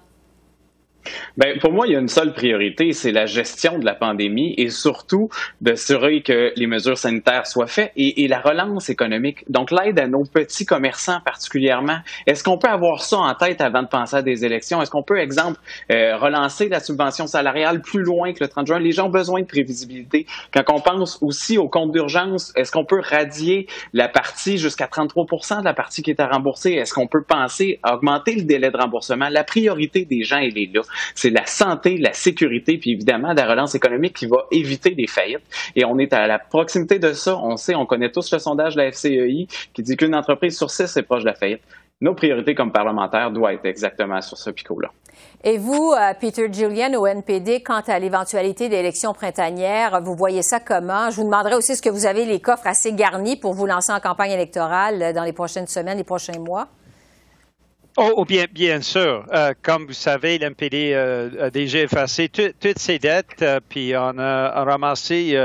Ben, 1.37 1.59
pour 1.59 1.71
moi, 1.71 1.87
il 1.87 1.93
y 1.93 1.95
a 1.95 1.99
une 1.99 2.07
seule 2.07 2.33
priorité, 2.33 2.93
c'est 2.93 3.11
la 3.11 3.25
gestion 3.25 3.79
de 3.79 3.85
la 3.85 3.95
pandémie 3.95 4.53
et 4.57 4.69
surtout 4.69 5.29
de 5.61 5.75
s'assurer 5.75 6.21
que 6.21 6.51
les 6.55 6.67
mesures 6.67 6.97
sanitaires 6.97 7.47
soient 7.47 7.67
faites 7.67 7.91
et, 7.95 8.23
et 8.23 8.27
la 8.27 8.39
relance 8.39 8.89
économique. 8.89 9.43
Donc, 9.49 9.71
l'aide 9.71 9.99
à 9.99 10.07
nos 10.07 10.23
petits 10.23 10.65
commerçants 10.65 11.19
particulièrement. 11.25 11.97
Est-ce 12.27 12.43
qu'on 12.43 12.57
peut 12.57 12.69
avoir 12.69 13.01
ça 13.01 13.17
en 13.17 13.33
tête 13.35 13.61
avant 13.61 13.83
de 13.83 13.87
penser 13.87 14.15
à 14.15 14.21
des 14.21 14.45
élections? 14.45 14.81
Est-ce 14.81 14.91
qu'on 14.91 15.03
peut, 15.03 15.19
exemple, 15.19 15.59
euh, 15.91 16.17
relancer 16.17 16.69
la 16.69 16.79
subvention 16.79 17.27
salariale 17.27 17.81
plus 17.81 18.01
loin 18.01 18.33
que 18.33 18.43
le 18.43 18.47
30 18.47 18.67
juin? 18.67 18.79
Les 18.79 18.91
gens 18.91 19.07
ont 19.07 19.11
besoin 19.11 19.41
de 19.41 19.47
prévisibilité. 19.47 20.25
Quand 20.53 20.63
on 20.69 20.79
pense 20.79 21.19
aussi 21.21 21.57
au 21.57 21.67
compte 21.67 21.91
d'urgence, 21.91 22.53
est-ce 22.55 22.71
qu'on 22.71 22.85
peut 22.85 23.01
radier 23.01 23.67
la 23.93 24.07
partie 24.07 24.57
jusqu'à 24.57 24.87
33 24.87 25.25
de 25.59 25.65
la 25.65 25.73
partie 25.73 26.01
qui 26.01 26.11
est 26.11 26.19
à 26.19 26.27
rembourser? 26.27 26.73
Est-ce 26.73 26.93
qu'on 26.93 27.07
peut 27.07 27.23
penser 27.23 27.79
à 27.83 27.95
augmenter 27.95 28.35
le 28.35 28.43
délai 28.43 28.71
de 28.71 28.77
remboursement? 28.77 29.29
La 29.29 29.43
priorité 29.43 30.05
des 30.05 30.23
gens, 30.23 30.37
elle 30.37 30.57
est 30.57 30.73
là 30.73 30.81
c'est 31.15 31.29
la 31.29 31.45
santé, 31.45 31.97
la 31.97 32.13
sécurité, 32.13 32.77
puis 32.77 32.91
évidemment 32.91 33.33
la 33.33 33.45
relance 33.45 33.75
économique 33.75 34.15
qui 34.15 34.27
va 34.27 34.45
éviter 34.51 34.91
des 34.91 35.07
faillites. 35.07 35.43
Et 35.75 35.85
on 35.85 35.97
est 35.97 36.13
à 36.13 36.27
la 36.27 36.39
proximité 36.39 36.99
de 36.99 37.13
ça. 37.13 37.37
On 37.37 37.57
sait, 37.57 37.75
on 37.75 37.85
connaît 37.85 38.11
tous 38.11 38.31
le 38.31 38.39
sondage 38.39 38.75
de 38.75 38.81
la 38.81 38.91
FCEI 38.91 39.47
qui 39.73 39.83
dit 39.83 39.95
qu'une 39.95 40.15
entreprise 40.15 40.57
sur 40.57 40.69
six 40.69 40.95
est 40.95 41.03
proche 41.03 41.21
de 41.21 41.27
la 41.27 41.35
faillite. 41.35 41.61
Nos 42.01 42.15
priorités 42.15 42.53
comme 42.53 42.71
parlementaires 42.71 43.31
doivent 43.31 43.53
être 43.53 43.65
exactement 43.65 44.19
sur 44.21 44.37
ce 44.37 44.49
picot-là. 44.49 44.89
Et 45.45 45.57
vous, 45.57 45.93
euh, 45.93 46.13
Peter 46.19 46.47
Julian, 46.51 46.93
au 46.95 47.05
NPD, 47.05 47.61
quant 47.61 47.81
à 47.87 47.99
l'éventualité 47.99 48.69
d'élections 48.69 49.13
printanières, 49.13 50.01
vous 50.01 50.15
voyez 50.15 50.41
ça 50.41 50.59
comment? 50.59 51.09
Je 51.09 51.17
vous 51.17 51.25
demanderai 51.25 51.55
aussi, 51.55 51.73
est-ce 51.73 51.81
que 51.81 51.89
vous 51.89 52.05
avez 52.05 52.25
les 52.25 52.39
coffres 52.39 52.67
assez 52.67 52.93
garnis 52.93 53.35
pour 53.35 53.53
vous 53.53 53.65
lancer 53.65 53.91
en 53.91 53.99
campagne 53.99 54.31
électorale 54.31 55.13
dans 55.13 55.23
les 55.23 55.33
prochaines 55.33 55.67
semaines, 55.67 55.97
les 55.97 56.03
prochains 56.03 56.39
mois? 56.39 56.67
Oh, 57.97 58.11
oh, 58.17 58.25
bien, 58.25 58.45
bien 58.51 58.81
sûr. 58.81 59.25
Euh, 59.31 59.53
comme 59.61 59.85
vous 59.85 59.93
savez, 59.93 60.39
l'MPD 60.39 60.93
euh, 60.93 61.45
a 61.45 61.49
déjà 61.51 61.79
effacé 61.79 62.27
toutes 62.27 62.79
ses 62.79 62.97
dettes, 62.97 63.45
puis 63.69 63.93
on 63.95 64.17
a, 64.17 64.63
ramassé 64.63 65.37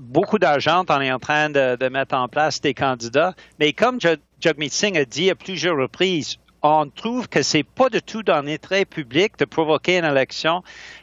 beaucoup 0.00 0.38
d'argent. 0.38 0.84
On 0.88 1.00
est 1.00 1.12
en 1.12 1.18
train 1.18 1.50
de, 1.50 1.88
mettre 1.88 2.14
en 2.14 2.28
place 2.28 2.60
des 2.60 2.74
candidats. 2.74 3.34
Mais 3.58 3.72
comme 3.72 3.98
Jagmeet 4.40 4.68
Singh 4.70 4.96
a 4.96 5.04
dit 5.04 5.30
à 5.30 5.34
plusieurs 5.34 5.76
reprises, 5.76 6.38
on 6.62 6.88
trouve 6.88 7.28
que 7.28 7.42
c'est 7.42 7.62
pas 7.62 7.88
du 7.88 8.02
tout 8.02 8.22
dans 8.22 8.42
l'intérêt 8.42 8.84
public 8.84 9.38
de 9.38 9.44
provoquer 9.44 9.98
une 9.98 10.04
élection 10.04 10.62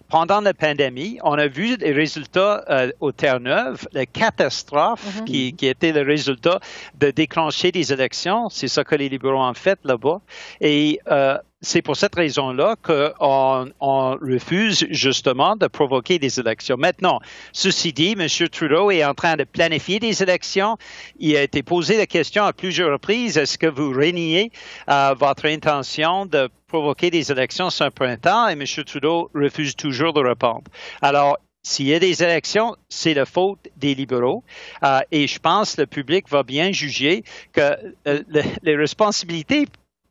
pendant 0.09 0.41
la 0.41 0.53
pandémie, 0.53 1.19
on 1.23 1.33
a 1.33 1.47
vu 1.47 1.77
les 1.77 1.91
résultats 1.91 2.63
euh, 2.69 2.91
au 2.99 3.11
Terre-Neuve, 3.11 3.87
la 3.91 4.05
catastrophe 4.05 5.19
mhm. 5.19 5.25
qui, 5.25 5.53
qui, 5.53 5.67
était 5.67 5.91
le 5.91 6.01
résultat 6.01 6.59
de 6.99 7.11
déclencher 7.11 7.71
des 7.71 7.91
élections. 7.91 8.49
C'est 8.49 8.67
ça 8.67 8.83
que 8.83 8.95
les 8.95 9.09
libéraux 9.09 9.41
ont 9.41 9.53
fait 9.53 9.79
là-bas. 9.83 10.21
Et 10.61 10.99
euh, 11.07 11.37
c'est 11.65 11.81
pour 11.81 11.97
cette 11.97 12.15
raison-là 12.15 12.75
qu'on 12.81 13.71
on 13.79 14.11
refuse 14.21 14.85
justement 14.91 15.55
de 15.55 15.67
provoquer 15.67 16.19
des 16.19 16.39
élections. 16.39 16.77
Maintenant, 16.77 17.19
ceci 17.53 17.91
dit, 17.91 18.15
M. 18.17 18.27
Trudeau 18.49 18.91
est 18.91 19.03
en 19.03 19.15
train 19.15 19.35
de 19.35 19.43
planifier 19.43 19.99
des 19.99 20.21
élections. 20.21 20.77
Il 21.19 21.35
a 21.35 21.41
été 21.41 21.63
posé 21.63 21.97
la 21.97 22.05
question 22.05 22.43
à 22.43 22.53
plusieurs 22.53 22.91
reprises, 22.91 23.37
est-ce 23.37 23.57
que 23.57 23.67
vous 23.67 23.89
reniez 23.89 24.51
euh, 24.89 25.15
votre 25.17 25.47
intention 25.47 26.27
de 26.27 26.49
provoquer 26.67 27.09
des 27.09 27.31
élections 27.31 27.71
ce 27.71 27.89
printemps? 27.89 28.47
Et 28.47 28.53
M. 28.53 28.63
Trudeau 28.85 29.31
refuse 29.33 29.75
toujours 29.75 30.13
de 30.13 30.21
répondre. 30.21 30.63
Alors, 31.01 31.37
s'il 31.63 31.87
y 31.87 31.95
a 31.95 31.99
des 31.99 32.21
élections, 32.21 32.75
c'est 32.89 33.15
la 33.15 33.25
faute 33.25 33.69
des 33.75 33.95
libéraux. 33.95 34.43
Euh, 34.83 34.99
et 35.11 35.25
je 35.25 35.39
pense 35.39 35.75
que 35.75 35.81
le 35.81 35.87
public 35.87 36.29
va 36.29 36.43
bien 36.43 36.71
juger 36.71 37.23
que 37.53 37.75
euh, 38.07 38.21
les 38.61 38.75
responsabilités 38.75 39.65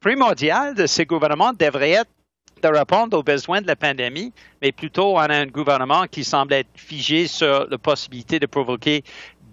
primordial 0.05 0.75
de 0.75 0.87
ces 0.87 1.07
gouvernements 1.07 1.55
devrait 1.55 1.93
être 1.93 2.11
de 2.63 2.69
répondre 2.69 3.17
aux 3.17 3.23
besoins 3.23 3.63
de 3.63 3.67
la 3.67 3.75
pandémie, 3.75 4.35
mais 4.61 4.71
plutôt 4.71 5.17
on 5.17 5.19
a 5.19 5.35
un 5.35 5.47
gouvernement 5.47 6.05
qui 6.07 6.25
semble 6.25 6.53
être 6.53 6.69
figé 6.75 7.27
sur 7.27 7.67
la 7.71 7.79
possibilité 7.79 8.39
de 8.39 8.45
provoquer 8.45 9.03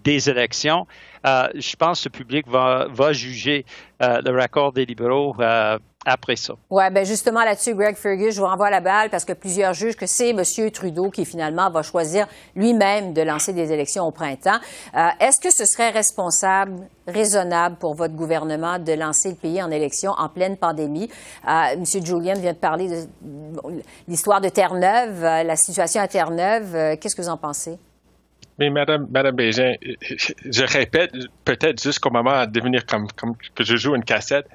des 0.04 0.30
élections. 0.30 0.88
Euh, 1.26 1.48
je 1.56 1.74
pense 1.78 2.04
que 2.04 2.10
le 2.10 2.18
public 2.18 2.50
va, 2.50 3.14
juger 3.14 3.66
euh, 4.02 4.22
le 4.26 4.32
raccord 4.38 4.74
des 4.74 4.86
libéraux 4.86 5.34
euh, 5.40 5.80
après 6.06 6.36
ça. 6.36 6.54
Oui, 6.70 6.84
bien 6.92 7.04
justement 7.04 7.44
là-dessus, 7.44 7.76
Greg 7.76 7.96
Fergus, 7.96 8.36
je 8.36 8.40
vous 8.40 8.48
renvoie 8.48 8.70
la 8.70 8.82
balle 8.82 9.10
parce 9.10 9.26
que 9.26 9.34
plusieurs 9.34 9.74
jugent 9.74 9.96
que 9.96 10.08
c'est 10.08 10.32
M. 10.32 10.72
Trudeau 10.72 11.10
qui 11.10 11.26
finalement 11.26 11.70
va 11.70 11.84
choisir 11.84 12.28
lui-même 12.56 13.14
de 13.14 13.22
lancer 13.22 13.54
des 13.54 13.72
élections 13.72 14.06
au 14.06 14.12
printemps. 14.12 14.60
Euh, 14.96 15.08
est-ce 15.20 15.40
que 15.40 15.54
ce 15.54 15.66
serait 15.66 15.92
responsable, 15.92 16.88
raisonnable 17.08 17.76
pour 17.76 17.94
votre 17.94 18.16
gouvernement 18.16 18.80
de 18.80 18.94
lancer 18.94 19.30
le 19.30 19.36
pays 19.36 19.62
en 19.62 19.70
élection 19.70 20.12
en 20.12 20.30
pleine 20.30 20.58
pandémie? 20.58 21.10
Euh, 21.48 21.74
M. 21.74 21.86
Julian 21.86 22.34
vient 22.40 22.54
de 22.54 22.58
parler 22.58 22.90
de 22.90 23.84
l'histoire 24.08 24.42
de 24.42 24.50
Terre-Neuve, 24.50 25.24
euh, 25.24 25.44
la 25.44 25.56
situation 25.56 26.02
à 26.02 26.08
Terre-Neuve. 26.08 26.98
Qu'est-ce 26.98 27.16
que 27.16 27.22
vous 27.22 27.30
en 27.30 27.38
pensez? 27.38 27.78
Mais 28.58 28.70
Madame, 28.70 29.08
Madame 29.12 29.36
Bégin, 29.36 29.74
je 29.82 30.64
répète, 30.64 31.12
peut-être 31.46 31.82
jusqu'au 31.82 32.10
moment 32.10 32.46
de 32.46 32.52
devenir 32.52 32.86
comme, 32.86 33.08
comme 33.16 33.36
que 33.56 33.64
je 33.64 33.76
joue 33.76 33.96
une 33.96 34.04
cassette, 34.04 34.48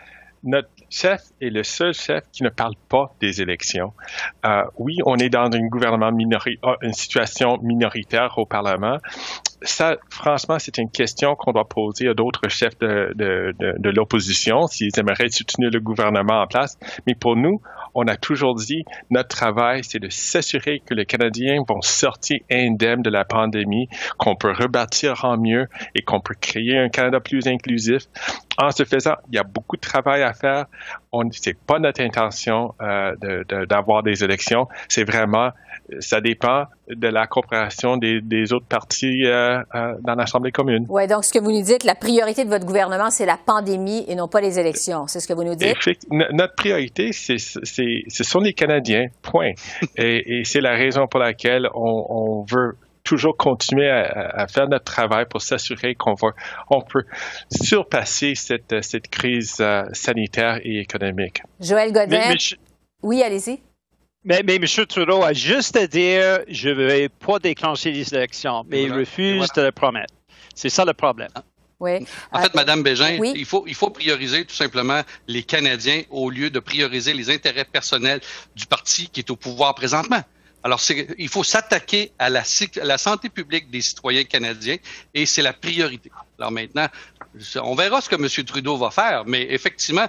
notre 0.46 0.68
chef 0.88 1.22
est 1.40 1.50
le 1.50 1.62
seul 1.62 1.92
chef 1.92 2.24
qui 2.32 2.42
ne 2.42 2.48
parle 2.48 2.74
pas 2.88 3.12
des 3.20 3.42
élections. 3.42 3.92
Euh, 4.44 4.62
oui, 4.78 4.98
on 5.04 5.16
est 5.16 5.28
dans 5.28 5.50
une 5.50 5.68
gouvernement 5.68 6.10
euh, 6.10 6.74
une 6.82 6.92
situation 6.92 7.58
minoritaire 7.58 8.38
au 8.38 8.46
Parlement. 8.46 8.98
Ça, 9.62 9.96
franchement, 10.10 10.58
c'est 10.58 10.78
une 10.78 10.90
question 10.90 11.34
qu'on 11.34 11.52
doit 11.52 11.68
poser 11.68 12.08
à 12.08 12.14
d'autres 12.14 12.48
chefs 12.48 12.78
de, 12.78 13.54
l'opposition 13.90 14.66
s'ils 14.66 14.98
aimeraient 14.98 15.30
soutenir 15.30 15.70
le 15.70 15.80
gouvernement 15.80 16.42
en 16.42 16.46
place. 16.46 16.78
Mais 17.06 17.14
pour 17.14 17.36
nous, 17.36 17.60
on 17.94 18.06
a 18.06 18.16
toujours 18.16 18.54
dit 18.54 18.84
notre 19.10 19.28
travail, 19.28 19.82
c'est 19.82 19.98
de 19.98 20.10
s'assurer 20.10 20.82
que 20.84 20.94
les 20.94 21.06
Canadiens 21.06 21.62
vont 21.66 21.80
sortir 21.80 22.38
indemnes 22.50 23.02
de 23.02 23.10
la 23.10 23.24
pandémie, 23.24 23.88
qu'on 24.18 24.36
peut 24.36 24.52
rebâtir 24.52 25.24
en 25.24 25.38
mieux 25.38 25.68
et 25.94 26.02
qu'on 26.02 26.20
peut 26.20 26.36
créer 26.38 26.78
un 26.78 26.88
Canada 26.88 27.20
plus 27.20 27.46
inclusif. 27.46 28.02
En 28.58 28.70
se 28.70 28.84
faisant, 28.84 29.14
il 29.30 29.36
y 29.36 29.38
a 29.38 29.42
beaucoup 29.42 29.76
de 29.76 29.80
travail 29.80 30.22
à 30.22 30.32
faire. 30.32 30.66
Ce 31.12 31.48
n'est 31.48 31.56
pas 31.66 31.78
notre 31.78 32.02
intention 32.02 32.74
euh, 32.82 33.14
d'avoir 33.66 34.02
des 34.02 34.22
élections. 34.22 34.68
C'est 34.88 35.04
vraiment 35.04 35.50
ça 36.00 36.20
dépend 36.20 36.64
de 36.88 37.08
la 37.08 37.26
coopération 37.26 37.96
des, 37.96 38.52
autres 38.52 38.66
partis 38.66 39.24
euh, 39.24 39.58
euh, 39.74 39.94
dans 40.00 40.14
l'Assemblée 40.14 40.52
commune. 40.52 40.86
Oui, 40.88 41.06
donc 41.06 41.24
ce 41.24 41.32
que 41.32 41.38
vous 41.38 41.50
nous 41.50 41.62
dites, 41.62 41.84
la 41.84 41.94
priorité 41.94 42.44
de 42.44 42.48
votre 42.48 42.64
gouvernement, 42.64 43.10
c'est 43.10 43.26
la 43.26 43.36
pandémie 43.36 44.04
et 44.08 44.14
non 44.14 44.28
pas 44.28 44.40
les 44.40 44.58
élections. 44.58 45.06
C'est 45.06 45.20
ce 45.20 45.28
que 45.28 45.32
vous 45.32 45.44
nous 45.44 45.54
dites? 45.54 45.76
notre 46.10 46.54
priorité, 46.54 47.12
c'est, 47.12 47.38
ce 47.38 48.24
sont 48.24 48.40
les 48.40 48.52
Canadiens, 48.52 49.06
point. 49.22 49.52
et, 49.96 50.42
c'est 50.44 50.60
la 50.60 50.72
raison 50.72 51.06
pour 51.06 51.20
laquelle 51.20 51.68
on, 51.74 52.44
veut 52.48 52.76
toujours 53.04 53.36
continuer 53.36 53.88
à, 53.88 54.46
faire 54.48 54.68
notre 54.68 54.84
travail 54.84 55.26
pour 55.30 55.40
s'assurer 55.40 55.94
qu'on 55.94 56.14
va, 56.14 56.28
on 56.70 56.80
peut 56.80 57.04
surpasser 57.50 58.34
cette, 58.34 58.82
cette 58.82 59.08
crise 59.08 59.58
euh, 59.60 59.84
sanitaire 59.92 60.58
et 60.62 60.80
économique. 60.80 61.42
Joël 61.60 61.92
Godin. 61.92 62.34
Oui, 63.02 63.22
allez-y. 63.22 63.60
Mais, 64.26 64.42
mais, 64.44 64.56
M. 64.56 64.66
Trudeau 64.86 65.22
a 65.22 65.32
juste 65.32 65.76
à 65.76 65.86
dire 65.86 66.40
je 66.48 66.68
ne 66.68 66.84
vais 66.84 67.08
pas 67.08 67.38
déclencher 67.38 67.92
les 67.92 68.12
élections, 68.12 68.64
mais 68.68 68.82
il 68.82 68.92
refuse 68.92 69.48
de 69.54 69.62
le 69.62 69.70
promettre. 69.72 70.12
C'est 70.52 70.68
ça 70.68 70.84
le 70.84 70.94
problème. 70.94 71.30
Oui. 71.78 72.04
En 72.32 72.42
fait, 72.42 72.54
Mme 72.54 72.82
Bégin, 72.82 73.18
il, 73.34 73.44
faut, 73.44 73.64
il 73.68 73.74
faut 73.74 73.90
prioriser 73.90 74.44
tout 74.44 74.54
simplement 74.54 75.02
les 75.28 75.44
Canadiens 75.44 76.02
au 76.10 76.30
lieu 76.30 76.50
de 76.50 76.58
prioriser 76.58 77.14
les 77.14 77.30
intérêts 77.30 77.66
personnels 77.66 78.20
du 78.56 78.66
parti 78.66 79.08
qui 79.10 79.20
est 79.20 79.30
au 79.30 79.36
pouvoir 79.36 79.74
présentement. 79.74 80.22
Alors, 80.64 80.80
il 81.18 81.28
faut 81.28 81.44
s'attaquer 81.44 82.10
à 82.18 82.28
la, 82.28 82.40
à 82.40 82.84
la 82.84 82.98
santé 82.98 83.28
publique 83.28 83.70
des 83.70 83.82
citoyens 83.82 84.24
canadiens 84.24 84.78
et 85.14 85.24
c'est 85.24 85.42
la 85.42 85.52
priorité. 85.52 86.10
Alors 86.40 86.50
maintenant, 86.50 86.88
on 87.62 87.76
verra 87.76 88.00
ce 88.00 88.08
que 88.08 88.16
M. 88.16 88.44
Trudeau 88.44 88.76
va 88.76 88.90
faire, 88.90 89.24
mais 89.26 89.46
effectivement, 89.50 90.08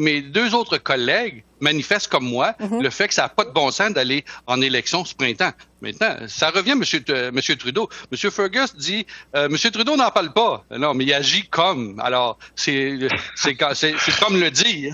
mes 0.00 0.22
deux 0.22 0.54
autres 0.54 0.78
collègues 0.78 1.44
manifestent 1.60 2.08
comme 2.08 2.28
moi 2.28 2.54
mhm. 2.60 2.82
le 2.82 2.90
fait 2.90 3.08
que 3.08 3.14
ça 3.14 3.22
n'a 3.22 3.28
pas 3.28 3.44
de 3.44 3.50
bon 3.50 3.70
sens 3.70 3.92
d'aller 3.92 4.24
en 4.46 4.60
élection 4.60 5.04
ce 5.04 5.14
printemps. 5.14 5.52
Maintenant, 5.80 6.16
ça 6.26 6.50
revient, 6.50 6.74
Monsieur, 6.74 7.02
Monsieur 7.32 7.56
Trudeau. 7.56 7.88
Monsieur 8.10 8.30
Fergus 8.30 8.74
dit, 8.76 9.06
euh, 9.36 9.48
Monsieur 9.48 9.70
Trudeau 9.70 9.96
n'en 9.96 10.10
parle 10.10 10.32
pas. 10.32 10.64
Non, 10.70 10.94
mais 10.94 11.04
il 11.04 11.12
agit 11.12 11.46
comme. 11.48 12.00
Alors, 12.00 12.38
c'est 12.56 12.98
c'est 13.34 13.56
comme 13.56 14.40
le 14.40 14.50
dit. 14.50 14.90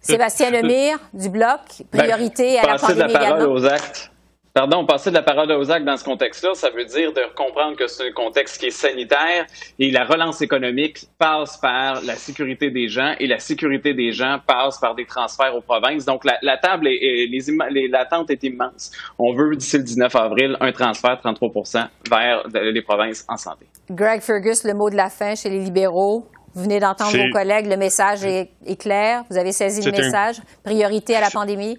Sébastien 0.00 0.50
Lemire 0.50 0.98
du 1.12 1.28
Bloc, 1.28 1.60
priorité 1.90 2.58
à 2.58 2.66
la 2.66 2.78
pandémie 2.78 3.12
la 3.12 3.18
parole 3.18 3.48
aux 3.48 3.64
actes. 3.64 4.12
Pardon, 4.56 4.86
passer 4.86 5.10
de 5.10 5.14
la 5.14 5.22
parole 5.22 5.52
aux 5.52 5.70
actes 5.70 5.84
dans 5.84 5.98
ce 5.98 6.04
contexte-là, 6.04 6.54
ça 6.54 6.70
veut 6.70 6.86
dire 6.86 7.12
de 7.12 7.20
comprendre 7.34 7.76
que 7.76 7.86
c'est 7.88 8.08
un 8.08 8.12
contexte 8.12 8.58
qui 8.58 8.68
est 8.68 8.70
sanitaire 8.70 9.44
et 9.78 9.90
la 9.90 10.06
relance 10.06 10.40
économique 10.40 11.00
passe 11.18 11.58
par 11.58 12.00
la 12.02 12.14
sécurité 12.14 12.70
des 12.70 12.88
gens 12.88 13.14
et 13.20 13.26
la 13.26 13.38
sécurité 13.38 13.92
des 13.92 14.12
gens 14.12 14.38
passe 14.46 14.78
par 14.78 14.94
des 14.94 15.04
transferts 15.04 15.54
aux 15.54 15.60
provinces. 15.60 16.06
Donc, 16.06 16.24
la, 16.24 16.56
table 16.56 16.88
et 16.88 17.28
les, 17.28 17.88
l'attente 17.88 18.30
est 18.30 18.42
immense. 18.44 18.92
On 19.18 19.34
veut, 19.34 19.56
d'ici 19.56 19.76
le 19.76 19.82
19 19.82 20.16
avril, 20.16 20.56
un 20.58 20.72
transfert 20.72 21.18
de 21.18 21.20
33 21.20 21.90
vers 22.10 22.48
les 22.48 22.80
provinces 22.80 23.26
en 23.28 23.36
santé. 23.36 23.66
Greg 23.90 24.22
Fergus, 24.22 24.64
le 24.64 24.72
mot 24.72 24.88
de 24.88 24.96
la 24.96 25.10
fin 25.10 25.34
chez 25.34 25.50
les 25.50 25.60
libéraux. 25.60 26.28
Vous 26.54 26.62
venez 26.62 26.80
d'entendre 26.80 27.14
vos 27.14 27.30
collègues, 27.30 27.66
le 27.66 27.76
message 27.76 28.24
est, 28.24 28.48
est, 28.64 28.80
clair. 28.80 29.22
Vous 29.28 29.36
avez 29.36 29.52
saisi 29.52 29.82
le 29.82 29.92
message. 29.92 30.36
Priorité 30.64 31.14
à 31.14 31.20
la 31.20 31.28
pandémie. 31.28 31.78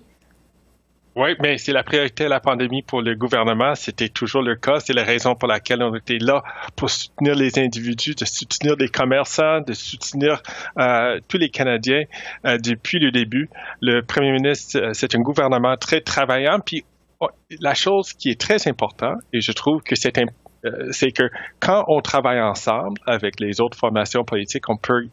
Oui, 1.18 1.30
mais 1.40 1.58
c'est 1.58 1.74
la 1.74 1.82
priorité 1.82 2.26
de 2.26 2.30
la 2.30 2.40
pandémie 2.40 2.84
pour 2.84 3.02
le 3.02 3.16
gouvernement. 3.16 3.74
C'était 3.74 4.08
toujours 4.08 4.44
le 4.44 4.56
cas. 4.56 4.80
C'est 4.80 4.94
la 4.94 5.04
raison 5.04 5.34
pour 5.34 5.48
laquelle 5.48 5.82
on 5.82 5.96
était 5.96 6.20
là 6.20 6.44
pour 6.76 6.92
soutenir 6.92 7.34
les 7.34 7.58
individus, 7.58 8.14
de 8.14 8.24
soutenir 8.24 8.76
les 8.76 8.88
commerçants, 8.88 9.62
de 9.62 9.74
soutenir 9.74 10.44
euh, 10.78 11.20
tous 11.28 11.40
les 11.40 11.50
Canadiens 11.50 12.04
euh, 12.46 12.60
depuis 12.60 13.00
le 13.00 13.10
début. 13.10 13.50
Le 13.82 14.02
premier 14.02 14.32
ministre, 14.32 14.78
euh, 14.78 14.92
c'est 14.94 15.16
un 15.16 15.22
gouvernement 15.22 15.76
très 15.76 16.02
travaillant. 16.02 16.60
Puis 16.64 16.86
oh, 17.20 17.30
la 17.62 17.74
chose 17.74 18.14
qui 18.14 18.30
est 18.30 18.40
très 18.40 18.68
importante, 18.68 19.18
et 19.34 19.42
je 19.42 19.52
trouve 19.54 19.82
que 19.82 19.96
c'est 19.96 20.20
c'est 20.92 21.12
que 21.12 21.30
quand 21.60 21.86
on 21.88 22.02
travaille 22.02 22.42
ensemble 22.42 23.00
avec 23.06 23.40
les 23.40 23.62
autres 23.62 23.78
formations 23.78 24.24
politiques, 24.24 24.70
on 24.70 24.78
peut 24.78 25.08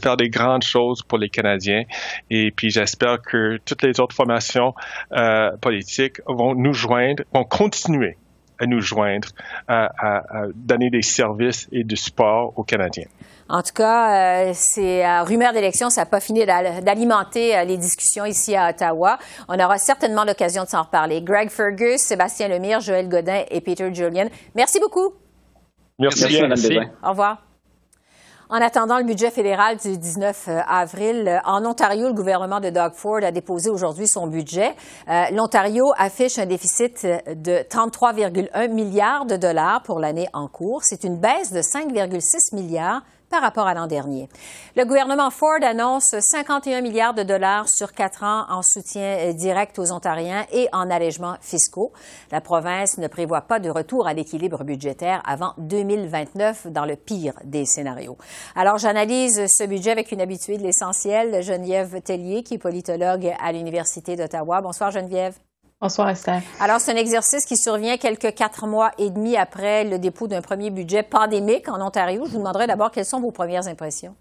faire 0.00 0.16
des 0.16 0.28
grandes 0.28 0.62
choses 0.62 1.02
pour 1.02 1.18
les 1.18 1.28
Canadiens. 1.28 1.84
Et 2.30 2.50
puis 2.50 2.70
j'espère 2.70 3.20
que 3.22 3.58
toutes 3.64 3.82
les 3.82 4.00
autres 4.00 4.14
formations 4.14 4.74
euh, 5.12 5.56
politiques 5.58 6.20
vont 6.26 6.54
nous 6.54 6.72
joindre, 6.72 7.22
vont 7.32 7.44
continuer 7.44 8.16
à 8.60 8.66
nous 8.66 8.80
joindre, 8.80 9.28
à, 9.66 9.88
à 9.98 10.46
donner 10.54 10.90
des 10.90 11.02
services 11.02 11.68
et 11.72 11.82
du 11.82 11.96
support 11.96 12.52
aux 12.56 12.64
Canadiens. 12.64 13.08
En 13.50 13.62
tout 13.62 13.72
cas, 13.74 14.44
euh, 14.46 14.52
ces 14.54 15.02
euh, 15.02 15.24
rumeurs 15.24 15.52
d'élection, 15.52 15.90
ça 15.90 16.02
n'a 16.02 16.06
pas 16.06 16.20
fini 16.20 16.46
d'alimenter 16.46 17.56
euh, 17.56 17.64
les 17.64 17.76
discussions 17.76 18.24
ici 18.24 18.54
à 18.54 18.70
Ottawa. 18.70 19.18
On 19.48 19.58
aura 19.58 19.76
certainement 19.76 20.24
l'occasion 20.24 20.62
de 20.62 20.68
s'en 20.68 20.82
reparler. 20.82 21.20
Greg 21.20 21.50
Fergus, 21.50 22.00
Sébastien 22.00 22.46
Lemire, 22.46 22.80
Joël 22.80 23.08
Godin 23.08 23.42
et 23.50 23.60
Peter 23.60 23.92
Julian, 23.92 24.28
merci 24.54 24.78
beaucoup. 24.78 25.14
Merci, 25.98 26.40
merci. 26.42 26.78
Au 27.02 27.10
revoir. 27.10 27.49
En 28.52 28.60
attendant 28.60 28.98
le 28.98 29.04
budget 29.04 29.30
fédéral 29.30 29.76
du 29.76 29.96
19 29.96 30.48
euh, 30.48 30.58
avril, 30.66 31.28
euh, 31.28 31.38
en 31.44 31.64
Ontario, 31.64 32.08
le 32.08 32.14
gouvernement 32.14 32.58
de 32.58 32.68
Doug 32.68 32.94
Ford 32.94 33.22
a 33.22 33.30
déposé 33.30 33.70
aujourd'hui 33.70 34.08
son 34.08 34.26
budget. 34.26 34.74
Euh, 35.08 35.26
L'Ontario 35.30 35.92
affiche 35.96 36.36
un 36.36 36.46
déficit 36.46 37.04
de 37.04 37.62
33,1 37.62 38.72
milliards 38.72 39.24
de 39.26 39.36
dollars 39.36 39.84
pour 39.84 40.00
l'année 40.00 40.26
en 40.32 40.48
cours. 40.48 40.82
C'est 40.82 41.04
une 41.04 41.16
baisse 41.16 41.52
de 41.52 41.60
5,6 41.60 42.52
milliards 42.56 43.02
par 43.30 43.42
rapport 43.42 43.66
à 43.66 43.74
l'an 43.74 43.86
dernier. 43.86 44.28
Le 44.76 44.84
gouvernement 44.84 45.30
Ford 45.30 45.62
annonce 45.62 46.14
51 46.18 46.80
milliards 46.80 47.14
de 47.14 47.22
dollars 47.22 47.68
sur 47.68 47.92
quatre 47.92 48.24
ans 48.24 48.44
en 48.50 48.62
soutien 48.62 49.18
euh, 49.18 49.32
direct 49.32 49.78
aux 49.78 49.92
Ontariens 49.92 50.44
et 50.52 50.68
en 50.72 50.90
allègements 50.90 51.36
fiscaux. 51.40 51.92
La 52.32 52.40
province 52.40 52.98
ne 52.98 53.06
prévoit 53.06 53.42
pas 53.42 53.60
de 53.60 53.70
retour 53.70 54.06
à 54.06 54.14
l'équilibre 54.14 54.64
budgétaire 54.64 55.22
avant 55.24 55.54
2029 55.58 56.66
dans 56.68 56.84
le 56.84 56.96
pire 56.96 57.34
des 57.44 57.64
scénarios. 57.64 58.18
Alors, 58.56 58.78
j'analyse 58.78 59.46
ce 59.46 59.64
budget 59.64 59.92
avec 59.92 60.10
une 60.12 60.20
habituée 60.20 60.58
de 60.58 60.62
l'essentiel, 60.62 61.42
Geneviève 61.42 62.02
Tellier, 62.02 62.42
qui 62.42 62.54
est 62.54 62.58
politologue 62.58 63.32
à 63.40 63.52
l'Université 63.52 64.16
d'Ottawa. 64.16 64.60
Bonsoir, 64.60 64.90
Geneviève. 64.90 65.34
Bonsoir 65.82 66.10
Esther. 66.10 66.42
Alors, 66.60 66.78
c'est 66.78 66.92
un 66.92 66.96
exercice 66.96 67.46
qui 67.46 67.56
survient 67.56 67.96
quelques 67.96 68.34
quatre 68.34 68.66
mois 68.66 68.90
et 68.98 69.08
demi 69.08 69.38
après 69.38 69.84
le 69.84 69.98
dépôt 69.98 70.28
d'un 70.28 70.42
premier 70.42 70.68
budget 70.68 71.02
pandémique 71.02 71.70
en 71.70 71.80
Ontario. 71.80 72.26
Je 72.26 72.32
vous 72.32 72.38
demanderai 72.38 72.66
d'abord 72.66 72.90
quelles 72.90 73.06
sont 73.06 73.18
vos 73.18 73.30
premières 73.30 73.66
impressions. 73.66 74.14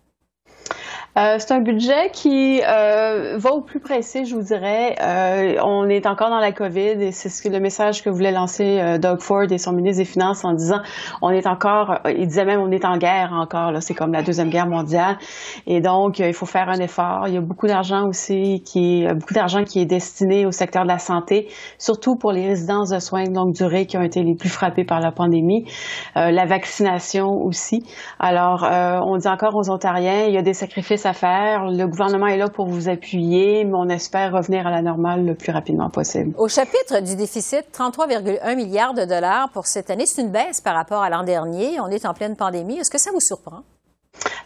Euh, 1.18 1.36
c'est 1.40 1.52
un 1.52 1.60
budget 1.60 2.12
qui 2.14 2.62
euh, 2.62 3.36
va 3.38 3.52
au 3.52 3.62
plus 3.62 3.80
pressé, 3.80 4.26
je 4.26 4.36
vous 4.36 4.44
dirais. 4.44 4.96
Euh, 5.02 5.56
on 5.64 5.90
est 5.90 6.06
encore 6.06 6.30
dans 6.30 6.40
la 6.40 6.52
COVID 6.52 7.02
et 7.02 7.12
c'est 7.12 7.30
ce 7.30 7.42
que 7.42 7.50
le 7.50 7.60
message 7.60 8.04
que 8.04 8.12
voulait 8.12 8.32
lancer 8.32 8.80
euh, 8.80 9.00
Doug 9.00 9.20
Ford 9.20 9.46
et 9.50 9.58
son 9.58 9.74
ministre 9.74 10.04
des 10.04 10.06
Finances 10.06 10.46
en 10.46 10.54
disant 10.54 10.82
on 11.24 11.32
est 11.32 11.48
encore, 11.48 12.00
euh, 12.06 12.12
il 12.12 12.28
disait 12.28 12.46
même 12.46 12.62
on 12.62 12.72
est 12.72 12.86
en 12.86 12.98
guerre 12.98 13.34
encore. 13.34 13.72
Là, 13.72 13.82
c'est 13.82 13.96
comme 13.96 14.14
la 14.14 14.22
deuxième 14.22 14.50
guerre 14.50 14.68
mondiale 14.68 15.18
et 15.66 15.82
donc 15.82 16.20
il 16.20 16.34
faut 16.34 16.46
faire 16.46 16.70
un 16.70 16.80
effort. 16.80 17.28
Il 17.28 17.34
y 17.34 17.38
a 17.38 17.42
beaucoup 17.42 17.68
d'argent 17.68 18.08
aussi 18.08 18.62
qui 18.64 19.08
beaucoup 19.08 19.34
d'argent 19.34 19.64
qui 19.64 19.80
est 19.82 19.86
destiné 19.88 20.46
au 20.46 20.52
secteur 20.52 20.84
de 20.84 20.90
la 20.90 21.00
santé, 21.00 21.48
surtout 21.80 22.18
pour 22.18 22.32
les 22.32 22.48
résidences 22.48 22.90
de 22.90 23.00
soins 23.00 23.24
de 23.24 23.36
longue 23.36 23.54
durée 23.54 23.88
qui 23.88 23.98
ont 23.98 24.04
été 24.04 24.22
les 24.22 24.36
plus 24.36 24.50
frappées 24.50 24.86
par 24.86 25.00
la 25.00 25.12
pandémie, 25.12 25.66
la 26.16 26.46
vaccination 26.46 27.30
aussi. 27.30 27.84
Alors 28.20 28.64
on 29.06 29.18
dit 29.18 29.28
encore 29.28 29.56
aux 29.56 29.70
Ontariens 29.72 30.26
il 30.26 30.34
y 30.34 30.38
a 30.38 30.42
des 30.42 30.54
sacrifices 30.54 30.99
à 31.06 31.14
faire. 31.14 31.70
Le 31.70 31.86
gouvernement 31.86 32.28
est 32.28 32.38
là 32.38 32.50
pour 32.50 32.68
vous 32.68 32.90
appuyer, 32.90 33.64
mais 33.66 33.76
on 33.76 33.90
espère 33.90 34.34
revenir 34.34 34.68
à 34.68 34.72
la 34.72 34.82
normale 34.82 35.26
le 35.26 35.36
plus 35.36 35.52
rapidement 35.52 35.90
possible. 35.90 36.34
Au 36.38 36.48
chapitre 36.48 37.02
du 37.02 37.16
déficit, 37.16 37.66
33,1 37.74 38.56
milliards 38.56 38.94
de 38.94 39.06
dollars 39.06 39.50
pour 39.52 39.68
cette 39.68 39.90
année, 39.90 40.06
c'est 40.06 40.22
une 40.22 40.32
baisse 40.32 40.62
par 40.62 40.76
rapport 40.76 41.02
à 41.02 41.10
l'an 41.10 41.24
dernier. 41.24 41.80
On 41.80 41.88
est 41.88 42.06
en 42.06 42.14
pleine 42.14 42.36
pandémie. 42.36 42.78
Est-ce 42.78 42.92
que 42.92 43.00
ça 43.00 43.12
vous 43.12 43.20
surprend? 43.20 43.64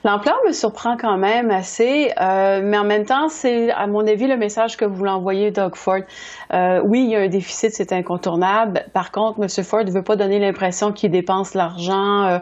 L'ampleur 0.06 0.36
me 0.46 0.52
surprend 0.52 0.98
quand 0.98 1.18
même 1.18 1.50
assez, 1.50 2.12
euh, 2.20 2.62
mais 2.62 2.78
en 2.78 2.84
même 2.84 3.06
temps, 3.06 3.30
c'est 3.30 3.72
à 3.72 3.88
mon 3.88 4.06
avis 4.06 4.28
le 4.28 4.36
message 4.36 4.76
que 4.76 4.84
vous 4.84 5.06
l'envoyez, 5.06 5.52
Doug 5.52 5.76
Ford. 5.76 6.02
Euh, 6.54 6.82
oui, 6.86 7.04
il 7.06 7.10
y 7.12 7.16
a 7.16 7.22
un 7.22 7.30
déficit, 7.30 7.72
c'est 7.72 7.94
incontournable. 7.94 8.84
Par 8.94 9.12
contre, 9.12 9.42
M. 9.42 9.48
Ford 9.64 9.86
ne 9.86 9.92
veut 9.92 10.04
pas 10.04 10.18
donner 10.18 10.40
l'impression 10.40 10.92
qu'il 10.92 11.10
dépense 11.10 11.54
l'argent 11.54 12.24
euh, 12.26 12.40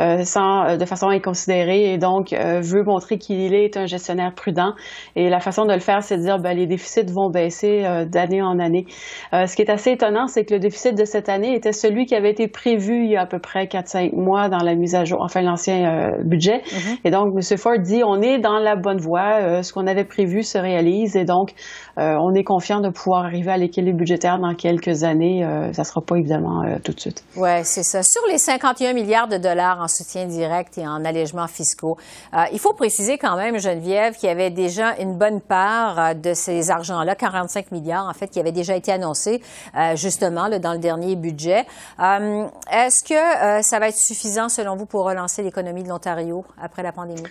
euh 0.00 0.24
sans, 0.24 0.64
euh, 0.64 0.76
de 0.76 0.84
façon 0.84 1.08
inconsidérée 1.08 1.92
et 1.92 1.98
donc 1.98 2.32
euh, 2.32 2.60
veut 2.60 2.82
montrer 2.82 3.18
qu'il 3.18 3.54
est 3.54 3.76
un 3.76 3.86
gestionnaire 3.86 4.34
prudent. 4.34 4.74
Et 5.14 5.30
la 5.30 5.38
façon 5.38 5.66
de 5.66 5.72
le 5.72 5.78
faire, 5.78 6.02
c'est 6.02 6.16
de 6.16 6.22
dire 6.22 6.38
ben, 6.38 6.56
les 6.56 6.66
déficits 6.66 7.12
vont 7.12 7.30
baisser 7.30 7.84
d'année 8.06 8.42
en 8.42 8.58
année. 8.58 8.86
ce 9.32 9.54
qui 9.54 9.62
est 9.62 9.70
assez 9.70 9.92
étonnant, 9.92 10.26
c'est 10.26 10.44
que 10.44 10.54
le 10.54 10.60
déficit 10.60 10.96
de 10.96 11.04
cette 11.04 11.28
année 11.28 11.54
était 11.54 11.72
celui 11.72 12.06
qui 12.06 12.14
avait 12.14 12.30
été 12.30 12.48
prévu 12.48 13.04
il 13.04 13.10
y 13.10 13.16
a 13.16 13.22
à 13.22 13.26
peu 13.26 13.38
près 13.38 13.66
4-5 13.66 14.14
mois 14.14 14.48
dans 14.48 14.58
la 14.58 14.74
mise 14.74 14.94
à 14.94 15.04
jour, 15.04 15.20
enfin 15.22 15.42
l'ancien 15.42 16.12
budget. 16.24 16.62
Mm-hmm. 16.66 17.03
Et 17.04 17.10
donc, 17.10 17.34
M. 17.34 17.58
Ford 17.58 17.78
dit, 17.78 18.02
on 18.02 18.22
est 18.22 18.38
dans 18.38 18.58
la 18.58 18.76
bonne 18.76 18.98
voie, 18.98 19.38
euh, 19.42 19.62
ce 19.62 19.74
qu'on 19.74 19.86
avait 19.86 20.04
prévu 20.04 20.42
se 20.42 20.56
réalise, 20.56 21.16
et 21.16 21.24
donc, 21.24 21.50
euh, 21.98 22.16
on 22.18 22.32
est 22.32 22.44
confiant 22.44 22.80
de 22.80 22.88
pouvoir 22.88 23.26
arriver 23.26 23.52
à 23.52 23.58
l'équilibre 23.58 23.98
budgétaire 23.98 24.38
dans 24.38 24.54
quelques 24.54 25.04
années. 25.04 25.44
Euh, 25.44 25.70
ça 25.74 25.82
ne 25.82 25.86
sera 25.86 26.00
pas 26.00 26.16
évidemment 26.16 26.62
tout 26.82 26.92
de 26.92 27.00
suite. 27.00 27.22
Oui, 27.36 27.62
c'est 27.64 27.82
ça. 27.82 28.02
Sur 28.02 28.22
les 28.28 28.38
51 28.38 28.94
milliards 28.94 29.28
de 29.28 29.36
dollars 29.36 29.80
en 29.80 29.88
soutien 29.88 30.24
direct 30.26 30.78
et 30.78 30.86
en 30.86 31.04
allègements 31.04 31.46
fiscaux, 31.46 31.98
il 32.52 32.58
faut 32.58 32.72
préciser 32.72 33.18
quand 33.18 33.36
même, 33.36 33.58
Geneviève, 33.58 34.14
qu'il 34.14 34.28
y 34.28 34.32
avait 34.32 34.50
déjà 34.50 34.96
une 34.98 35.18
bonne 35.18 35.40
part 35.40 36.14
de 36.14 36.32
ces 36.32 36.70
argents-là, 36.70 37.14
45 37.14 37.70
milliards, 37.70 38.08
en 38.08 38.14
fait, 38.14 38.28
qui 38.28 38.40
avaient 38.40 38.52
déjà 38.52 38.76
été 38.76 38.92
annoncés, 38.92 39.42
justement, 39.94 40.48
dans 40.58 40.72
le 40.72 40.78
dernier 40.78 41.16
budget. 41.16 41.66
Est-ce 41.98 43.04
que 43.04 43.62
ça 43.62 43.78
va 43.78 43.88
être 43.88 43.98
suffisant, 43.98 44.48
selon 44.48 44.76
vous, 44.76 44.86
pour 44.86 45.04
relancer 45.04 45.42
l'économie 45.42 45.82
de 45.82 45.88
l'Ontario 45.88 46.44
après 46.60 46.82
la 46.82 46.92
pandémie? 46.94 47.22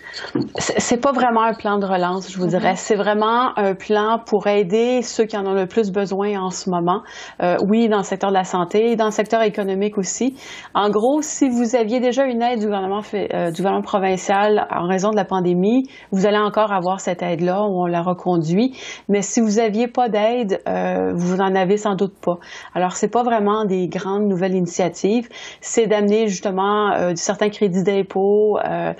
C'est 0.56 1.00
pas 1.00 1.12
vraiment 1.12 1.42
un 1.42 1.54
plan 1.54 1.78
de 1.78 1.86
relance, 1.86 2.30
je 2.30 2.38
vous 2.38 2.46
dirais. 2.46 2.72
Mm-hmm. 2.72 2.76
C'est 2.76 2.94
vraiment 2.94 3.56
un 3.56 3.74
plan 3.74 4.20
pour 4.24 4.46
aider 4.46 5.02
ceux 5.02 5.24
qui 5.24 5.36
en 5.36 5.46
ont 5.46 5.54
le 5.54 5.66
plus 5.66 5.90
besoin 5.90 6.40
en 6.40 6.50
ce 6.50 6.70
moment. 6.70 7.02
Euh, 7.42 7.56
oui, 7.68 7.88
dans 7.88 7.98
le 7.98 8.04
secteur 8.04 8.30
de 8.30 8.34
la 8.34 8.44
santé, 8.44 8.96
dans 8.96 9.06
le 9.06 9.10
secteur 9.10 9.42
économique 9.42 9.98
aussi. 9.98 10.36
En 10.74 10.90
gros, 10.90 11.22
si 11.22 11.48
vous 11.48 11.76
aviez 11.76 12.00
déjà 12.00 12.24
une 12.24 12.42
aide 12.42 12.60
du 12.60 12.66
gouvernement, 12.66 13.00
euh, 13.14 13.50
du 13.50 13.56
gouvernement 13.56 13.82
provincial 13.82 14.66
en 14.70 14.86
raison 14.86 15.10
de 15.10 15.16
la 15.16 15.24
pandémie, 15.24 15.88
vous 16.12 16.26
allez 16.26 16.38
encore 16.38 16.72
avoir 16.72 17.00
cette 17.00 17.22
aide-là 17.22 17.62
où 17.62 17.82
on 17.82 17.86
la 17.86 18.02
reconduit. 18.02 18.76
Mais 19.08 19.22
si 19.22 19.40
vous 19.40 19.58
aviez 19.58 19.88
pas 19.88 20.08
d'aide, 20.08 20.60
euh, 20.68 21.12
vous 21.14 21.36
n'en 21.36 21.54
avez 21.54 21.76
sans 21.76 21.94
doute 21.94 22.14
pas. 22.20 22.38
Alors, 22.74 22.92
c'est 22.92 23.08
pas 23.08 23.22
vraiment 23.22 23.64
des 23.64 23.88
grandes 23.88 24.26
nouvelles 24.26 24.54
initiatives. 24.54 25.28
C'est 25.60 25.86
d'amener 25.86 26.28
justement 26.28 26.92
certains 27.14 27.48
crédits 27.48 27.82
d'impôt, 27.82 28.58
euh, 28.58 28.92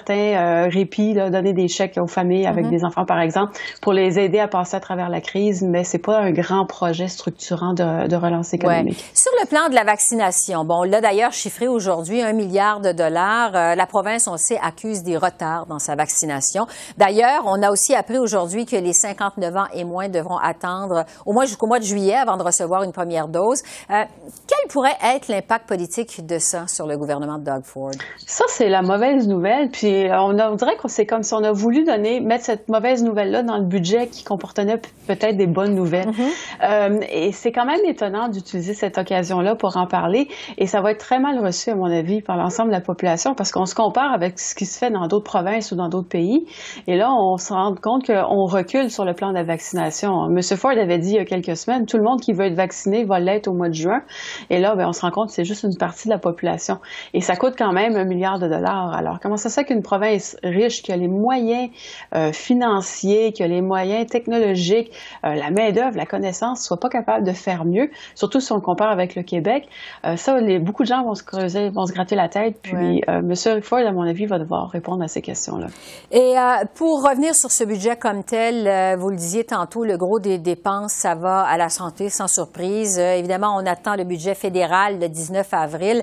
certains 0.00 0.14
euh, 0.14 0.68
répits, 0.68 1.14
là, 1.14 1.30
donner 1.30 1.52
des 1.52 1.68
chèques 1.68 1.98
aux 1.98 2.06
familles 2.06 2.46
avec 2.46 2.66
mm-hmm. 2.66 2.70
des 2.70 2.84
enfants, 2.84 3.04
par 3.04 3.20
exemple, 3.20 3.52
pour 3.82 3.92
les 3.92 4.18
aider 4.18 4.38
à 4.38 4.48
passer 4.48 4.76
à 4.76 4.80
travers 4.80 5.08
la 5.08 5.20
crise, 5.20 5.62
mais 5.62 5.84
c'est 5.84 5.98
pas 5.98 6.18
un 6.18 6.30
grand 6.30 6.64
projet 6.64 7.08
structurant 7.08 7.74
de, 7.74 8.08
de 8.08 8.16
relance 8.16 8.54
économique. 8.54 8.96
Ouais. 8.96 9.14
Sur 9.14 9.32
le 9.40 9.46
plan 9.46 9.68
de 9.68 9.74
la 9.74 9.84
vaccination, 9.84 10.64
bon, 10.64 10.82
là 10.84 11.00
d'ailleurs 11.00 11.32
chiffré 11.32 11.68
aujourd'hui 11.68 12.22
un 12.22 12.32
milliard 12.32 12.80
de 12.80 12.92
dollars. 12.92 13.54
Euh, 13.54 13.74
la 13.74 13.86
province, 13.86 14.26
on 14.26 14.36
sait, 14.36 14.58
accuse 14.62 15.02
des 15.02 15.16
retards 15.16 15.66
dans 15.66 15.78
sa 15.78 15.94
vaccination. 15.96 16.66
D'ailleurs, 16.96 17.42
on 17.44 17.62
a 17.62 17.70
aussi 17.70 17.94
appris 17.94 18.18
aujourd'hui 18.18 18.64
que 18.64 18.76
les 18.76 18.92
59 18.92 19.56
ans 19.56 19.66
et 19.74 19.84
moins 19.84 20.08
devront 20.08 20.38
attendre 20.38 21.04
au 21.26 21.32
moins 21.32 21.44
jusqu'au 21.44 21.66
mois 21.66 21.78
de 21.78 21.84
juillet 21.84 22.16
avant 22.16 22.36
de 22.36 22.42
recevoir 22.42 22.82
une 22.84 22.92
première 22.92 23.28
dose. 23.28 23.62
Euh, 23.90 24.04
quel 24.46 24.70
pourrait 24.70 24.96
être 25.14 25.28
l'impact 25.28 25.68
politique 25.68 26.24
de 26.26 26.38
ça 26.38 26.66
sur 26.66 26.86
le 26.86 26.96
gouvernement 26.96 27.38
de 27.38 27.44
Doug 27.44 27.64
Ford? 27.64 27.92
Ça, 28.26 28.44
c'est 28.48 28.68
la 28.68 28.82
mauvaise 28.82 29.28
nouvelle. 29.28 29.68
Puis 29.70 29.79
euh, 29.84 30.16
on, 30.18 30.38
a, 30.38 30.50
on 30.50 30.54
dirait 30.54 30.76
que 30.76 30.88
c'est 30.88 31.06
comme 31.06 31.22
si 31.22 31.34
on 31.34 31.42
a 31.42 31.52
voulu 31.52 31.84
donner, 31.84 32.20
mettre 32.20 32.44
cette 32.44 32.68
mauvaise 32.68 33.04
nouvelle-là 33.04 33.42
dans 33.42 33.58
le 33.58 33.64
budget 33.64 34.08
qui 34.08 34.24
comportait 34.24 34.64
peut-être 35.06 35.36
des 35.36 35.46
bonnes 35.46 35.74
nouvelles. 35.74 36.10
Mm-hmm. 36.10 36.64
euh, 36.64 37.00
et 37.10 37.32
c'est 37.32 37.52
quand 37.52 37.64
même 37.64 37.80
étonnant 37.86 38.28
d'utiliser 38.28 38.74
cette 38.74 38.98
occasion-là 38.98 39.54
pour 39.54 39.76
en 39.76 39.86
parler. 39.86 40.28
Et 40.58 40.66
ça 40.66 40.80
va 40.80 40.92
être 40.92 40.98
très 40.98 41.18
mal 41.18 41.38
reçu, 41.44 41.70
à 41.70 41.74
mon 41.74 41.90
avis, 41.90 42.22
par 42.22 42.36
l'ensemble 42.36 42.70
de 42.70 42.74
la 42.74 42.80
population 42.80 43.34
parce 43.34 43.52
qu'on 43.52 43.64
se 43.64 43.74
compare 43.74 44.12
avec 44.12 44.38
ce 44.38 44.54
qui 44.54 44.66
se 44.66 44.78
fait 44.78 44.90
dans 44.90 45.06
d'autres 45.06 45.24
provinces 45.24 45.72
ou 45.72 45.76
dans 45.76 45.88
d'autres 45.88 46.08
pays. 46.08 46.46
Et 46.86 46.96
là, 46.96 47.10
on 47.12 47.36
se 47.36 47.52
rend 47.52 47.74
compte 47.80 48.06
qu'on 48.06 48.44
recule 48.44 48.90
sur 48.90 49.04
le 49.04 49.14
plan 49.14 49.30
de 49.30 49.34
la 49.34 49.44
vaccination. 49.44 50.26
M. 50.30 50.40
Ford 50.42 50.72
avait 50.72 50.98
dit 50.98 51.10
il 51.10 51.16
y 51.16 51.18
a 51.18 51.24
quelques 51.24 51.56
semaines, 51.56 51.86
tout 51.86 51.96
le 51.96 52.04
monde 52.04 52.20
qui 52.20 52.32
veut 52.32 52.46
être 52.46 52.56
vacciné 52.56 53.04
va 53.04 53.20
l'être 53.20 53.48
au 53.48 53.54
mois 53.54 53.68
de 53.68 53.74
juin. 53.74 54.02
Et 54.50 54.60
là, 54.60 54.74
ben, 54.76 54.88
on 54.88 54.92
se 54.92 55.00
rend 55.02 55.10
compte 55.10 55.28
que 55.28 55.34
c'est 55.34 55.44
juste 55.44 55.64
une 55.64 55.76
partie 55.78 56.08
de 56.08 56.12
la 56.12 56.18
population. 56.18 56.78
Et 57.14 57.20
ça 57.20 57.36
coûte 57.36 57.54
quand 57.56 57.72
même 57.72 57.96
un 57.96 58.04
milliard 58.04 58.38
de 58.38 58.48
dollars. 58.48 58.94
Alors, 58.94 59.18
comment 59.20 59.36
ça 59.36 59.48
se 59.48 59.54
fait 59.54 59.64
qu'une 59.70 59.82
province 59.82 60.36
riche 60.42 60.82
qui 60.82 60.90
a 60.92 60.96
les 60.96 61.06
moyens 61.06 61.70
euh, 62.14 62.32
financiers, 62.32 63.32
qui 63.32 63.42
a 63.44 63.46
les 63.46 63.62
moyens 63.62 64.06
technologiques, 64.10 64.90
euh, 65.24 65.34
la 65.34 65.50
main-d'œuvre, 65.50 65.96
la 65.96 66.06
connaissance, 66.06 66.62
soit 66.62 66.80
pas 66.80 66.88
capable 66.88 67.24
de 67.24 67.32
faire 67.32 67.64
mieux, 67.64 67.90
surtout 68.16 68.40
si 68.40 68.50
on 68.50 68.60
compare 68.60 68.90
avec 68.90 69.14
le 69.14 69.22
Québec. 69.22 69.68
Euh, 70.04 70.16
ça, 70.16 70.40
les, 70.40 70.58
beaucoup 70.58 70.82
de 70.82 70.88
gens 70.88 71.04
vont 71.04 71.14
se 71.14 71.22
creuser, 71.22 71.70
vont 71.70 71.86
se 71.86 71.92
gratter 71.92 72.16
la 72.16 72.28
tête. 72.28 72.56
Puis, 72.62 72.74
ouais. 72.74 73.00
euh, 73.08 73.20
M. 73.20 73.62
Ford, 73.62 73.78
à 73.78 73.92
mon 73.92 74.02
avis, 74.02 74.26
va 74.26 74.40
devoir 74.40 74.70
répondre 74.70 75.04
à 75.04 75.08
ces 75.08 75.22
questions-là. 75.22 75.68
Et 76.10 76.34
pour 76.74 77.08
revenir 77.08 77.34
sur 77.34 77.52
ce 77.52 77.62
budget 77.62 77.96
comme 77.96 78.24
tel, 78.24 78.96
vous 78.98 79.10
le 79.10 79.16
disiez 79.16 79.44
tantôt, 79.44 79.84
le 79.84 79.96
gros 79.96 80.18
des 80.18 80.38
dépenses, 80.38 80.92
ça 80.92 81.14
va 81.14 81.42
à 81.42 81.56
la 81.56 81.68
santé, 81.68 82.08
sans 82.08 82.26
surprise. 82.26 82.98
évidemment, 82.98 83.56
on 83.56 83.66
attend 83.66 83.94
le 83.94 84.04
budget 84.04 84.34
fédéral 84.34 84.98
le 84.98 85.08
19 85.08 85.46
avril. 85.52 86.02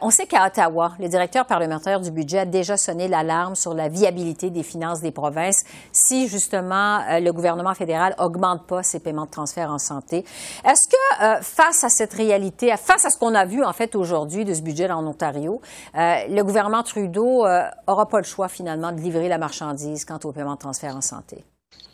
on 0.00 0.10
sait 0.10 0.26
qu'à 0.26 0.46
Ottawa, 0.46 0.92
le 0.98 1.08
directeur 1.08 1.46
parlementaire 1.46 2.00
du 2.00 2.10
budget 2.10 2.40
a 2.40 2.44
déjà 2.44 2.76
sonné 2.76 3.03
l'alarme 3.08 3.54
sur 3.54 3.74
la 3.74 3.88
viabilité 3.88 4.50
des 4.50 4.62
finances 4.62 5.00
des 5.00 5.10
provinces 5.10 5.64
si 5.92 6.28
justement 6.28 7.00
euh, 7.08 7.20
le 7.20 7.32
gouvernement 7.32 7.74
fédéral 7.74 8.14
augmente 8.18 8.66
pas 8.66 8.82
ses 8.82 9.00
paiements 9.00 9.26
de 9.26 9.30
transfert 9.30 9.70
en 9.70 9.78
santé. 9.78 10.24
Est-ce 10.64 10.88
que 10.88 11.22
euh, 11.24 11.40
face 11.42 11.84
à 11.84 11.88
cette 11.88 12.14
réalité, 12.14 12.74
face 12.76 13.04
à 13.04 13.10
ce 13.10 13.18
qu'on 13.18 13.34
a 13.34 13.44
vu 13.44 13.64
en 13.64 13.72
fait 13.72 13.94
aujourd'hui 13.94 14.44
de 14.44 14.54
ce 14.54 14.62
budget 14.62 14.90
en 14.90 15.06
Ontario, 15.06 15.60
euh, 15.94 16.14
le 16.28 16.42
gouvernement 16.42 16.82
Trudeau 16.82 17.46
euh, 17.46 17.62
aura 17.86 18.06
pas 18.06 18.18
le 18.18 18.24
choix 18.24 18.48
finalement 18.48 18.92
de 18.92 19.00
livrer 19.00 19.28
la 19.28 19.38
marchandise 19.38 20.04
quant 20.04 20.18
au 20.24 20.32
paiement 20.32 20.54
de 20.54 20.58
transfert 20.58 20.96
en 20.96 21.00
santé? 21.00 21.44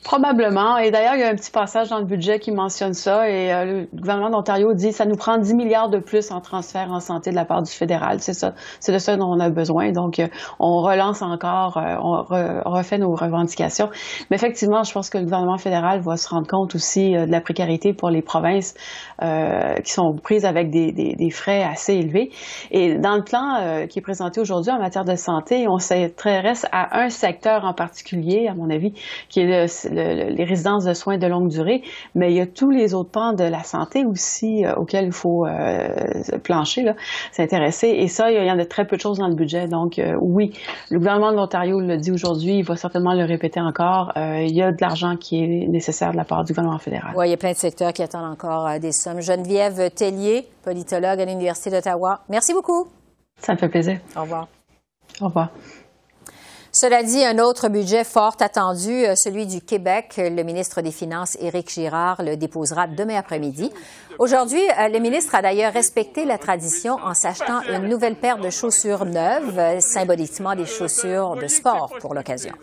Probablement. 0.03 0.79
Et 0.79 0.91
d'ailleurs, 0.91 1.15
il 1.15 1.21
y 1.21 1.25
a 1.25 1.29
un 1.29 1.35
petit 1.35 1.51
passage 1.51 1.91
dans 1.91 1.99
le 1.99 2.07
budget 2.07 2.39
qui 2.39 2.53
mentionne 2.53 2.95
ça. 2.95 3.29
Et 3.29 3.53
euh, 3.53 3.65
le 3.65 3.89
gouvernement 3.95 4.31
d'Ontario 4.31 4.73
dit 4.73 4.93
ça 4.93 5.05
nous 5.05 5.17
prend 5.17 5.37
10 5.37 5.55
milliards 5.55 5.91
de 5.91 5.99
plus 5.99 6.31
en 6.31 6.41
transfert 6.41 6.91
en 6.91 7.01
santé 7.01 7.31
de 7.31 7.35
la 7.37 7.45
part 7.45 7.63
du 7.63 7.71
fédéral. 7.71 8.19
C'est 8.21 8.33
ça. 8.33 8.55
C'est 8.81 8.93
de 8.93 8.99
ça 8.99 9.19
dont 9.19 9.27
on 9.27 9.39
a 9.41 9.51
besoin. 9.51 9.93
Donc, 9.93 10.19
euh, 10.19 10.29
on 10.59 10.81
relance 10.81 11.21
encore, 11.21 11.77
euh, 11.77 11.97
on, 12.03 12.71
refait 12.71 12.97
nos 12.97 13.15
revendications. 13.15 13.91
Mais 14.31 14.37
effectivement, 14.37 14.85
je 14.85 14.93
pense 14.93 15.11
que 15.11 15.19
le 15.19 15.25
gouvernement 15.25 15.59
fédéral 15.59 16.01
va 16.01 16.17
se 16.17 16.31
rendre 16.31 16.47
compte 16.47 16.75
aussi 16.75 17.13
de 17.13 17.31
la 17.31 17.43
précarité 17.43 17.93
pour 17.93 18.09
les 18.09 18.23
provinces 18.23 18.75
qui 19.21 19.93
sont 19.93 20.15
prises 20.23 20.47
avec 20.47 20.71
des, 20.71 20.93
des, 20.93 21.15
des, 21.15 21.31
frais 21.31 21.63
assez 21.63 21.95
élevés. 21.95 22.31
Et 22.71 22.97
dans 22.97 23.17
le 23.17 23.23
plan 23.23 23.87
qui 23.87 23.99
est 23.99 24.03
présenté 24.03 24.41
aujourd'hui 24.41 24.73
en 24.73 24.79
matière 24.79 25.05
de 25.05 25.15
santé, 25.15 25.67
on 25.69 25.79
s'intéresse 25.79 26.67
à 26.73 27.01
un 27.01 27.11
secteur 27.11 27.65
en 27.65 27.75
particulier, 27.75 28.49
à 28.49 28.55
mon 28.55 28.71
avis, 28.71 28.93
qui 29.29 29.41
est 29.41 29.67
le 29.90 29.90
les 29.91 30.45
résidences 30.45 30.85
de 30.85 30.95
soins 30.95 31.19
de 31.19 31.27
longue 31.27 31.49
durée, 31.49 31.83
mais 32.15 32.33
il 32.33 32.37
y 32.37 32.41
a 32.41 32.47
tous 32.47 32.71
les 32.71 32.95
autres 32.95 33.11
pans 33.11 33.33
de 33.33 33.45
la 33.45 33.63
santé 33.63 34.05
aussi 34.05 34.65
euh, 34.65 34.75
auxquels 34.75 35.07
il 35.07 35.13
faut 35.13 35.47
euh, 35.47 35.89
plancher, 36.43 36.85
s'intéresser. 37.33 37.89
Et 37.89 38.09
ça, 38.09 38.31
il 38.31 38.45
y 38.45 38.51
en 38.51 38.59
a 38.59 38.65
très 38.65 38.87
peu 38.87 38.97
de 38.97 39.01
choses 39.01 39.19
dans 39.19 39.29
le 39.29 39.35
budget. 39.35 39.69
Donc, 39.69 39.99
euh, 39.99 40.17
oui, 40.21 40.53
le 40.91 40.99
gouvernement 40.99 41.33
de 41.33 41.37
l'Ontario 41.37 41.81
le 41.81 41.97
dit 41.97 42.13
aujourd'hui, 42.13 42.59
il 42.59 42.65
va 42.65 42.77
certainement 42.77 43.15
le 43.15 43.25
répéter 43.25 43.61
encore. 43.61 44.13
il 44.17 44.55
y 44.55 44.63
a 44.63 44.73
de 44.73 44.79
l'argent 44.81 45.17
qui 45.17 45.43
est 45.43 45.69
nécessaire 45.69 46.13
de 46.13 46.17
la 46.17 46.25
part 46.25 46.45
du 46.45 46.53
gouvernement 46.53 46.79
fédéral. 46.79 47.13
Oui, 47.17 47.29
il 47.29 47.31
y 47.31 47.35
a 47.35 47.37
plein 47.37 47.53
de 47.53 47.57
secteurs 47.57 47.93
qui 47.93 48.03
attendent 48.03 48.33
encore 48.33 48.79
des 48.81 48.93
sommes. 48.93 49.21
Geneviève 49.21 49.91
Tellier, 49.91 50.47
politologue 50.63 51.21
à 51.21 51.25
l'Université 51.25 51.71
d'Ottawa. 51.71 52.21
Merci 52.29 52.53
beaucoup. 52.53 52.89
Ça 53.39 53.55
me 53.55 53.59
fait 53.59 53.69
plaisir. 53.69 53.99
Au 54.17 54.23
revoir. 54.23 54.49
Au 55.21 55.27
revoir. 55.27 55.51
Cela 56.73 57.03
dit, 57.03 57.25
un 57.25 57.41
autre 57.41 57.69
budget 57.69 58.05
fort 58.05 58.37
attendu, 58.39 59.05
euh, 59.05 59.17
celui 59.17 59.45
du 59.45 59.61
Québec. 59.61 60.15
Le 60.19 60.45
ministre 60.45 60.83
des 60.83 60.93
Finances, 60.93 61.37
Éric 61.41 61.69
Girard, 61.69 62.23
le 62.23 62.37
déposera 62.37 62.87
demain 62.87 63.17
après-midi. 63.17 63.73
Aujourd'hui, 64.21 64.63
euh, 64.79 64.87
le 64.87 65.01
ministre 65.01 65.35
a 65.35 65.43
d'ailleurs 65.43 65.73
respecté 65.73 66.25
la 66.25 66.39
tradition 66.39 66.95
en 67.03 67.13
s'achetant 67.13 67.63
une 67.63 67.89
nouvelle 67.89 68.15
paire 68.15 68.39
de 68.39 68.51
chaussures 68.51 69.05
neuves, 69.05 69.59
euh, 69.59 69.81
symboliquement 69.81 70.55
des 70.55 70.67
chaussures 70.67 71.35
de 71.35 71.49
sport 71.49 71.91
pour 72.01 72.15
l'occasion. 72.15 72.55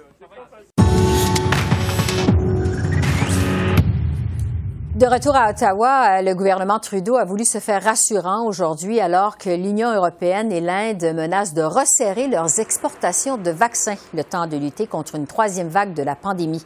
De 4.98 5.06
retour 5.06 5.36
à 5.36 5.52
Ottawa, 5.52 6.24
le 6.24 6.34
gouvernement 6.34 6.80
Trudeau 6.80 7.18
a 7.18 7.24
voulu 7.24 7.46
se 7.46 7.60
faire 7.60 7.84
rassurant 7.84 8.48
aujourd'hui 8.48 9.00
alors 9.00 9.38
que 9.38 9.52
l'Union 9.52 9.94
européenne 9.94 10.52
et 10.52 10.60
l'Inde 10.60 11.14
menacent 11.14 11.54
de 11.54 11.62
resserrer 11.62 12.28
leurs 12.28 12.60
exportations 12.60 13.38
de 13.38 13.52
vaccins 13.52 13.98
le 14.16 14.24
temps 14.24 14.48
de 14.48 14.58
lutter 14.58 14.88
contre 14.88 15.14
une 15.14 15.28
troisième 15.28 15.68
vague 15.68 15.94
de 15.94 16.02
la 16.02 16.16
pandémie. 16.16 16.66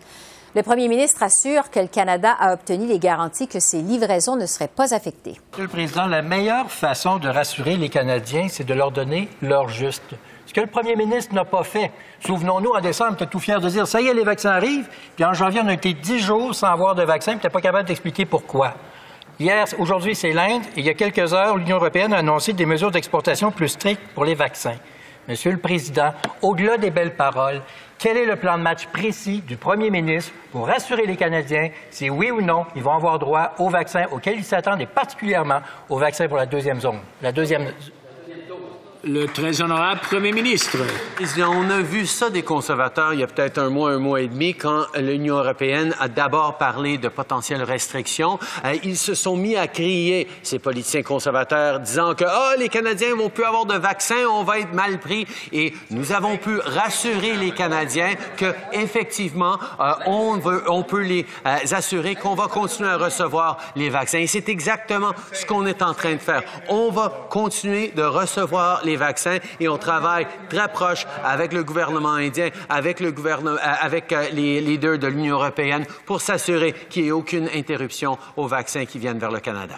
Le 0.56 0.64
premier 0.64 0.88
ministre 0.88 1.24
assure 1.24 1.70
que 1.72 1.82
le 1.82 1.88
Canada 1.88 2.34
a 2.40 2.54
obtenu 2.54 2.86
les 2.86 3.00
garanties 3.00 3.50
que 3.50 3.60
ces 3.60 3.82
livraisons 3.82 4.38
ne 4.38 4.46
seraient 4.46 4.70
pas 4.70 4.94
affectées. 4.94 5.36
Monsieur 5.52 5.64
le 5.64 5.68
Président, 5.68 6.06
la 6.06 6.22
meilleure 6.22 6.72
façon 6.72 7.18
de 7.18 7.28
rassurer 7.28 7.76
les 7.76 7.90
Canadiens, 7.90 8.48
c'est 8.50 8.64
de 8.64 8.74
leur 8.74 8.92
donner 8.92 9.28
leur 9.42 9.68
juste. 9.68 10.16
Ce 10.52 10.54
que 10.54 10.60
le 10.60 10.68
premier 10.68 10.98
ministre 10.98 11.34
n'a 11.34 11.46
pas 11.46 11.64
fait. 11.64 11.92
Souvenons-nous, 12.20 12.72
en 12.72 12.82
décembre, 12.82 13.16
tu 13.16 13.26
tout 13.26 13.40
fier 13.40 13.62
de 13.62 13.70
dire 13.70 13.88
ça 13.88 14.02
y 14.02 14.08
est, 14.08 14.14
les 14.14 14.26
vaccins 14.26 14.50
arrivent. 14.50 14.90
Puis 15.16 15.24
en 15.24 15.32
janvier, 15.32 15.62
on 15.64 15.68
a 15.70 15.74
été 15.74 15.94
dix 15.94 16.20
jours 16.20 16.54
sans 16.54 16.68
avoir 16.68 16.94
de 16.94 17.04
vaccin, 17.04 17.38
puis 17.38 17.42
tu 17.42 17.50
pas 17.50 17.62
capable 17.62 17.88
d'expliquer 17.88 18.26
pourquoi. 18.26 18.74
Hier, 19.40 19.64
aujourd'hui, 19.80 20.14
c'est 20.14 20.34
l'Inde, 20.34 20.64
et 20.76 20.82
il 20.82 20.86
y 20.86 20.90
a 20.90 20.94
quelques 20.94 21.34
heures, 21.34 21.56
l'Union 21.56 21.78
européenne 21.78 22.12
a 22.12 22.18
annoncé 22.18 22.52
des 22.52 22.66
mesures 22.66 22.92
d'exportation 22.92 23.50
plus 23.50 23.70
strictes 23.70 24.06
pour 24.14 24.26
les 24.26 24.36
vaccins. 24.36 24.76
Monsieur 25.30 25.52
le 25.52 25.58
Président, 25.58 26.12
au-delà 26.42 26.76
des 26.76 26.92
belles 26.92 27.16
paroles, 27.16 27.62
quel 27.98 28.18
est 28.18 28.26
le 28.26 28.36
plan 28.36 28.58
de 28.58 28.64
match 28.64 28.88
précis 28.88 29.42
du 29.48 29.56
premier 29.56 29.90
ministre 29.90 30.34
pour 30.52 30.68
rassurer 30.68 31.06
les 31.06 31.16
Canadiens 31.16 31.70
si 31.92 32.10
oui 32.10 32.30
ou 32.30 32.42
non 32.42 32.66
ils 32.76 32.84
vont 32.84 32.96
avoir 32.96 33.20
droit 33.20 33.54
aux 33.58 33.70
vaccins 33.70 34.08
auxquels 34.12 34.40
ils 34.40 34.44
s'attendent 34.44 34.82
et 34.82 34.86
particulièrement 34.86 35.62
aux 35.88 35.98
vaccins 35.98 36.28
pour 36.28 36.36
la 36.36 36.46
deuxième 36.46 36.82
zone, 36.82 37.00
la 37.22 37.32
deuxième 37.32 37.72
le 39.04 39.26
très 39.26 39.62
honorable 39.62 40.02
Premier 40.02 40.32
ministre. 40.32 40.78
On 41.40 41.70
a 41.70 41.82
vu 41.82 42.06
ça 42.06 42.30
des 42.30 42.44
conservateurs 42.44 43.14
il 43.14 43.22
y 43.22 43.24
a 43.24 43.28
peut-être 43.28 43.58
un 43.58 43.70
mois, 43.70 43.92
un 43.92 43.98
mois 43.98 44.22
et 44.22 44.28
demi, 44.28 44.54
quand 44.54 44.86
l'Union 44.96 45.38
européenne 45.38 45.96
a 46.00 46.08
d'abord 46.08 46.58
parlé 46.58 46.98
de 46.98 47.08
potentielles 47.08 47.64
restrictions. 47.64 48.38
Euh, 48.66 48.76
ils 48.84 48.98
se 48.98 49.14
sont 49.14 49.36
mis 49.36 49.56
à 49.56 49.68
crier, 49.68 50.28
ces 50.44 50.60
politiciens 50.60 51.04
conservateurs, 51.04 51.80
disant 51.80 52.14
que 52.14 52.26
oh, 52.26 52.60
les 52.60 52.70
Canadiens 52.70 53.16
vont 53.16 53.30
plus 53.30 53.44
avoir 53.44 53.66
de 53.66 53.76
vaccins, 53.76 54.26
on 54.30 54.44
va 54.44 54.60
être 54.60 54.74
mal 54.74 55.00
pris. 55.00 55.26
Et 55.52 55.74
nous 55.90 56.12
avons 56.12 56.38
pu 56.38 56.60
rassurer 56.60 57.34
les 57.38 57.52
Canadiens 57.52 58.14
que 58.38 58.54
effectivement, 58.74 59.58
euh, 59.80 59.94
on, 60.06 60.84
peut 60.84 61.02
les 61.02 61.26
euh, 61.46 61.58
assurer 61.72 62.16
qu'on 62.16 62.36
va 62.36 62.48
continuer 62.48 62.90
à 62.90 62.98
recevoir 62.98 63.58
les 63.76 63.90
vaccins. 63.90 64.20
Et 64.20 64.28
c'est 64.28 64.50
exactement 64.50 65.14
ce 65.34 65.46
qu'on 65.46 65.66
est 65.66 65.82
en 65.82 65.94
train 65.94 66.14
de 66.14 66.20
faire. 66.20 66.44
On 66.70 66.92
va 66.92 67.28
continuer 67.30 67.92
de 67.96 68.04
recevoir 68.04 68.82
les 68.84 68.91
vaccins 68.96 69.38
et 69.60 69.68
on 69.68 69.78
travaille 69.78 70.28
très 70.50 70.68
proche 70.68 71.06
avec 71.24 71.54
le 71.54 71.64
gouvernement 71.64 72.14
indien, 72.14 72.50
avec, 72.70 73.02
euh, 73.02 73.12
euh, 73.12 74.30
les 74.34 74.62
leaders 74.62 75.00
de 75.00 75.08
l'Union 75.08 75.36
européenne 75.36 75.86
pour 76.06 76.22
s'assurer 76.22 76.74
qu'il 76.90 77.04
n'y 77.04 77.10
ait 77.10 77.12
aucune 77.12 77.50
interruption 77.54 78.18
aux 78.38 78.48
vaccins 78.48 78.86
qui 78.86 79.00
viennent 79.00 79.20
vers 79.20 79.32
le 79.32 79.40
Canada. 79.40 79.76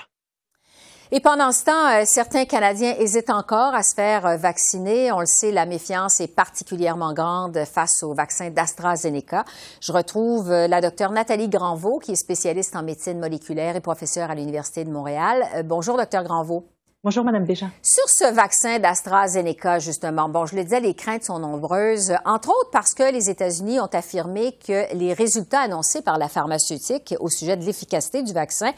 Et 1.12 1.20
pendant 1.20 1.52
ce 1.52 1.66
temps, 1.66 1.90
euh, 1.92 2.04
certains 2.06 2.46
Canadiens 2.46 2.96
hésitent 2.98 3.30
encore 3.30 3.76
à 3.76 3.84
se 3.84 3.94
faire 3.94 4.38
vacciner. 4.38 5.12
On 5.12 5.20
le 5.20 5.28
sait, 5.28 5.52
la 5.52 5.68
méfiance 5.68 6.20
est 6.20 6.36
particulièrement 6.36 7.14
grande 7.14 7.66
face 7.66 8.02
au 8.02 8.16
vaccin 8.16 8.50
d'AstraZeneca. 8.50 9.46
Je 9.80 9.92
retrouve 9.92 10.50
la 10.50 10.82
docteure 10.82 11.12
Nathalie 11.12 11.50
Granvaux, 11.50 12.00
qui 12.00 12.14
est 12.14 12.16
spécialiste 12.16 12.76
en 12.76 12.82
médecine 12.82 13.20
moléculaire 13.20 13.76
et 13.76 13.82
professeure 13.82 14.32
à 14.32 14.36
l'Université 14.36 14.84
de 14.86 14.90
Montréal. 14.90 15.44
bonjour, 15.66 15.98
docteur 15.98 16.24
Granvaux. 16.24 16.73
Bonjour, 17.06 17.26
Madame 17.26 17.44
Béjean. 17.44 17.68
Sur 17.82 18.08
ce 18.08 18.34
vaccin 18.34 18.80
d'AstraZeneca, 18.80 19.80
justement, 19.80 20.30
bon, 20.30 20.46
je 20.46 20.56
le 20.56 20.64
disais, 20.64 20.80
les 20.80 20.94
craintes 20.94 21.26
sont 21.26 21.38
nombreuses, 21.38 22.14
entre 22.24 22.48
autres 22.48 22.70
parce 22.72 22.94
que 22.94 23.12
les 23.12 23.30
États-Unis 23.30 23.82
ont 23.82 23.90
affirmé 23.92 24.54
que 24.66 24.96
les 24.96 25.12
résultats 25.12 25.60
annoncés 25.60 26.02
par 26.02 26.18
la 26.18 26.30
pharmaceutique 26.30 27.14
au 27.20 27.28
sujet 27.28 27.58
de 27.58 27.66
l'efficacité 27.66 28.24
du 28.24 28.32
vaccin 28.32 28.70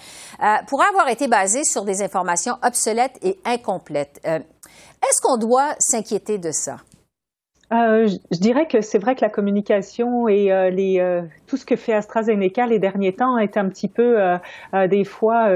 euh, 0.41 0.45
pourraient 0.67 0.88
avoir 0.89 1.07
été 1.09 1.27
basés 1.27 1.63
sur 1.63 1.85
des 1.85 2.01
informations 2.01 2.55
obsolètes 2.63 3.19
et 3.21 3.38
incomplètes. 3.45 4.19
Euh, 4.25 4.39
est-ce 4.39 5.21
qu'on 5.21 5.38
doit 5.38 5.75
s'inquiéter 5.77 6.39
de 6.39 6.49
ça? 6.49 6.77
Euh, 7.73 8.07
je 8.07 8.39
dirais 8.39 8.65
que 8.67 8.81
c'est 8.81 8.97
vrai 8.97 9.13
que 9.13 9.21
la 9.21 9.29
communication 9.29 10.27
et 10.27 10.45
les, 10.71 11.23
tout 11.45 11.57
ce 11.57 11.65
que 11.65 11.75
fait 11.75 11.93
AstraZeneca 11.93 12.65
les 12.65 12.79
derniers 12.79 13.13
temps 13.13 13.38
est 13.38 13.55
un 13.55 13.69
petit 13.69 13.88
peu 13.88 14.17
des 14.73 15.03
fois 15.03 15.47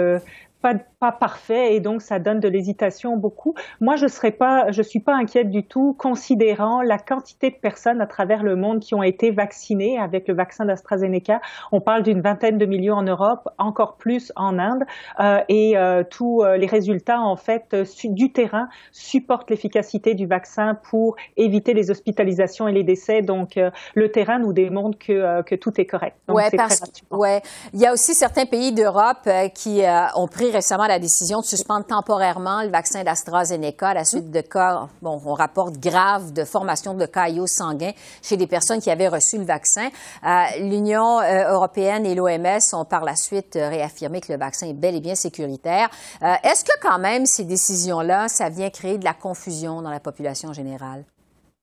pas, 0.62 0.74
pas 1.00 1.12
parfait 1.14 1.76
et 1.76 1.80
donc 1.80 2.02
ça 2.02 2.20
donne 2.20 2.40
de 2.40 2.48
l'hésitation 2.48 3.16
beaucoup. 3.16 3.54
Moi, 3.80 3.96
je 3.96 4.08
serais 4.08 4.32
pas, 4.32 4.72
je 4.72 4.82
suis 4.82 5.00
pas 5.00 5.16
inquiète 5.16 5.50
du 5.50 5.64
tout, 5.64 5.96
considérant 5.98 6.82
la 6.82 6.98
quantité 6.98 7.50
de 7.50 7.56
personnes 7.56 8.02
à 8.02 8.08
travers 8.08 8.44
le 8.44 8.56
monde 8.56 8.82
qui 8.82 8.96
ont 8.96 9.04
été 9.04 9.32
vaccinées 9.32 9.98
avec 9.98 10.28
le 10.28 10.34
vaccin 10.34 10.66
d'AstraZeneca. 10.66 11.40
On 11.72 11.80
parle 11.80 12.04
d'une 12.04 12.22
vingtaine 12.22 12.58
de 12.58 12.66
millions 12.66 12.96
en 12.96 13.04
Europe, 13.04 13.48
encore 13.58 13.96
plus 13.96 14.34
en 14.36 14.60
Inde, 14.60 14.84
euh, 15.20 15.40
et 15.48 15.78
euh, 15.78 16.04
tous 16.10 16.44
euh, 16.44 16.58
les 16.58 16.68
résultats 16.68 17.22
en 17.22 17.38
fait 17.38 17.76
du 18.04 18.34
terrain 18.34 18.68
supportent 18.92 19.50
l'efficacité 19.50 20.16
du 20.16 20.28
vaccin 20.28 20.76
pour 20.90 21.16
éviter 21.38 21.74
les 21.74 21.92
hospitalisations 21.92 22.68
et 22.68 22.74
les 22.74 22.84
décès. 22.84 23.22
Donc, 23.22 23.58
le 23.96 24.12
terrain 24.12 24.40
nous 24.40 24.54
démontre 24.54 24.98
que, 24.98 25.42
que 25.44 25.56
tout 25.56 25.80
est 25.80 25.86
correct. 25.86 26.18
Donc, 26.28 26.38
ouais, 26.38 26.50
parce, 26.56 26.82
ouais, 27.12 27.42
il 27.74 27.80
y 27.80 27.86
a 27.86 27.94
aussi 27.94 28.14
certains 28.14 28.46
pays 28.46 28.74
d'Europe 28.74 29.30
qui 29.54 29.82
ont 30.16 30.28
pris 30.28 30.52
récemment 30.52 30.89
la 30.90 31.00
décision 31.00 31.40
de 31.40 31.46
suspendre 31.46 31.86
temporairement 31.86 32.64
le 32.64 32.70
vaccin 32.70 33.04
d'AstraZeneca 33.04 33.90
à 33.90 33.94
la 33.94 34.04
suite 34.04 34.32
de 34.32 34.42
cas, 34.42 34.88
bon, 35.02 35.22
on 35.24 35.34
rapporte 35.34 35.78
grave 35.78 36.34
de 36.34 36.44
formation 36.44 36.94
de 36.94 37.06
caillots 37.06 37.48
sanguins 37.48 37.94
chez 38.22 38.38
des 38.38 38.48
personnes 38.48 38.82
qui 38.82 38.90
avaient 38.90 39.08
reçu 39.08 39.38
le 39.38 39.46
vaccin. 39.46 39.90
Euh, 40.26 40.44
L'Union 40.60 41.20
euh, 41.20 41.52
européenne 41.52 42.06
et 42.06 42.16
l'OMS 42.16 42.60
ont 42.74 42.86
par 42.86 43.06
la 43.06 43.16
suite 43.16 43.56
euh, 43.56 43.70
réaffirmé 43.70 44.20
que 44.20 44.34
le 44.34 44.40
vaccin 44.40 44.68
est 44.68 44.74
bel 44.74 44.96
et 44.96 45.02
bien 45.02 45.16
sécuritaire. 45.16 45.90
Est-ce 46.22 46.66
que 46.66 46.78
quand 46.82 47.00
même 47.00 47.26
ces 47.26 47.46
décisions-là, 47.46 48.28
ça 48.28 48.50
vient 48.50 48.70
créer 48.70 48.98
de 48.98 49.06
la 49.06 49.14
confusion 49.14 49.82
dans 49.82 49.92
la 49.92 50.00
population 50.00 50.54
générale? 50.54 51.04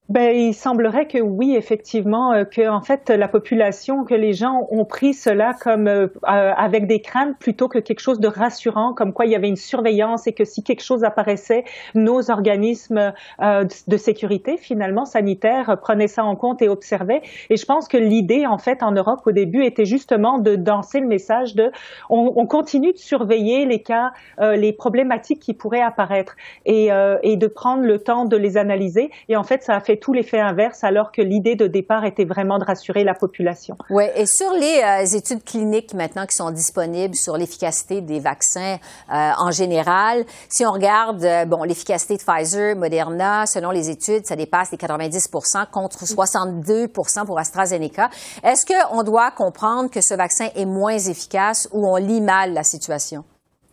Ben, 0.09 0.37
il 0.37 0.55
semblerait 0.55 1.09
que 1.09 1.19
oui, 1.19 1.57
effectivement, 1.57 2.33
euh, 2.33 2.45
que 2.45 2.69
en 2.69 2.81
fait 2.81 3.11
la 3.11 3.27
population, 3.27 4.05
que 4.05 4.15
les 4.15 4.35
gens 4.35 4.69
ont 4.71 4.85
pris 4.85 5.15
cela 5.15 5.53
comme 5.61 5.89
euh, 5.89 6.07
euh, 6.29 6.53
avec 6.57 6.87
des 6.87 7.01
craintes 7.01 7.37
plutôt 7.41 7.67
que 7.67 7.81
quelque 7.81 7.99
chose 7.99 8.21
de 8.21 8.29
rassurant, 8.29 8.95
comme 8.95 9.13
quoi 9.13 9.27
il 9.27 9.33
y 9.33 9.35
avait 9.35 9.49
une 9.49 9.57
surveillance 9.57 10.29
et 10.29 10.33
que 10.33 10.45
si 10.45 10.63
quelque 10.63 10.85
chose 10.85 11.03
apparaissait, 11.03 11.65
nos 11.97 12.31
organismes 12.31 13.13
de 13.41 13.97
sécurité 13.97 14.57
finalement 14.57 15.05
sanitaires 15.05 15.77
prenaient 15.81 16.07
ça 16.07 16.25
en 16.25 16.37
compte 16.37 16.63
et 16.63 16.69
observaient. 16.69 17.23
Et 17.51 17.57
je 17.57 17.67
pense 17.67 17.89
que 17.89 17.97
l'idée 17.97 18.47
en 18.47 18.59
fait 18.59 18.83
en 18.85 18.93
Europe 18.93 19.21
au 19.27 19.33
début 19.33 19.65
était 19.65 19.85
justement 19.85 20.39
de 20.39 20.55
danser 20.55 21.01
le 21.01 21.07
message 21.07 21.55
de 21.55 21.73
on, 22.11 22.33
on 22.37 22.47
continue 22.47 22.93
de 22.93 22.99
surveiller 22.99 23.67
les 23.67 23.83
cas, 23.83 24.13
les 24.41 24.73
problématiques 24.73 25.41
qui 25.41 25.55
pourraient 25.55 25.81
apparaître 25.81 26.37
et, 26.65 26.91
et 27.23 27.37
de 27.37 27.47
prendre 27.47 27.83
le 27.83 27.99
temps 27.99 28.25
de 28.25 28.37
les 28.37 28.57
analyser. 28.57 29.11
Et 29.29 29.37
en 29.37 29.43
fait, 29.43 29.63
ça 29.63 29.75
a 29.75 29.81
fait 29.81 29.96
fait 29.97 30.01
tout 30.01 30.13
l'effet 30.13 30.41
inverse, 30.41 30.85
alors 30.85 31.13
que 31.13 31.23
l'idée 31.23 31.57
de 31.57 31.67
départ 31.67 32.05
était 32.05 32.25
vraiment 32.25 32.59
de 32.59 32.65
rassurer 32.65 33.05
la 33.05 33.15
population. 33.15 33.77
Oui, 33.91 34.05
et 34.15 34.27
sur 34.27 34.53
les 34.53 34.83
euh, 34.85 35.17
études 35.17 35.45
cliniques 35.45 35.95
maintenant 35.95 36.27
qui 36.27 36.35
sont 36.35 36.51
disponibles 36.51 37.15
sur 37.15 37.37
l'efficacité 37.37 38.01
des 38.01 38.21
vaccins 38.21 38.77
euh, 39.13 39.31
en 39.39 39.51
général, 39.51 40.25
si 40.49 40.65
on 40.65 40.73
regarde, 40.73 41.25
euh, 41.25 41.45
bon, 41.45 41.63
l'efficacité 41.63 42.17
de 42.17 42.23
Pfizer, 42.23 42.77
Moderna, 42.77 43.47
selon 43.47 43.71
les 43.71 43.91
études, 43.91 44.27
ça 44.27 44.37
dépasse 44.37 44.71
les 44.73 44.79
90 44.79 45.29
contre 45.73 46.07
62 46.07 46.89
pour 46.89 47.07
AstraZeneca. 47.39 48.11
Est-ce 48.43 48.67
qu'on 48.67 49.03
doit 49.03 49.31
comprendre 49.31 49.91
que 49.91 50.01
ce 50.01 50.15
vaccin 50.15 50.49
est 50.55 50.67
moins 50.67 50.99
efficace 50.99 51.69
ou 51.73 51.87
on 51.87 51.97
lit 51.97 52.21
mal 52.21 52.53
la 52.53 52.63
situation? 52.63 53.25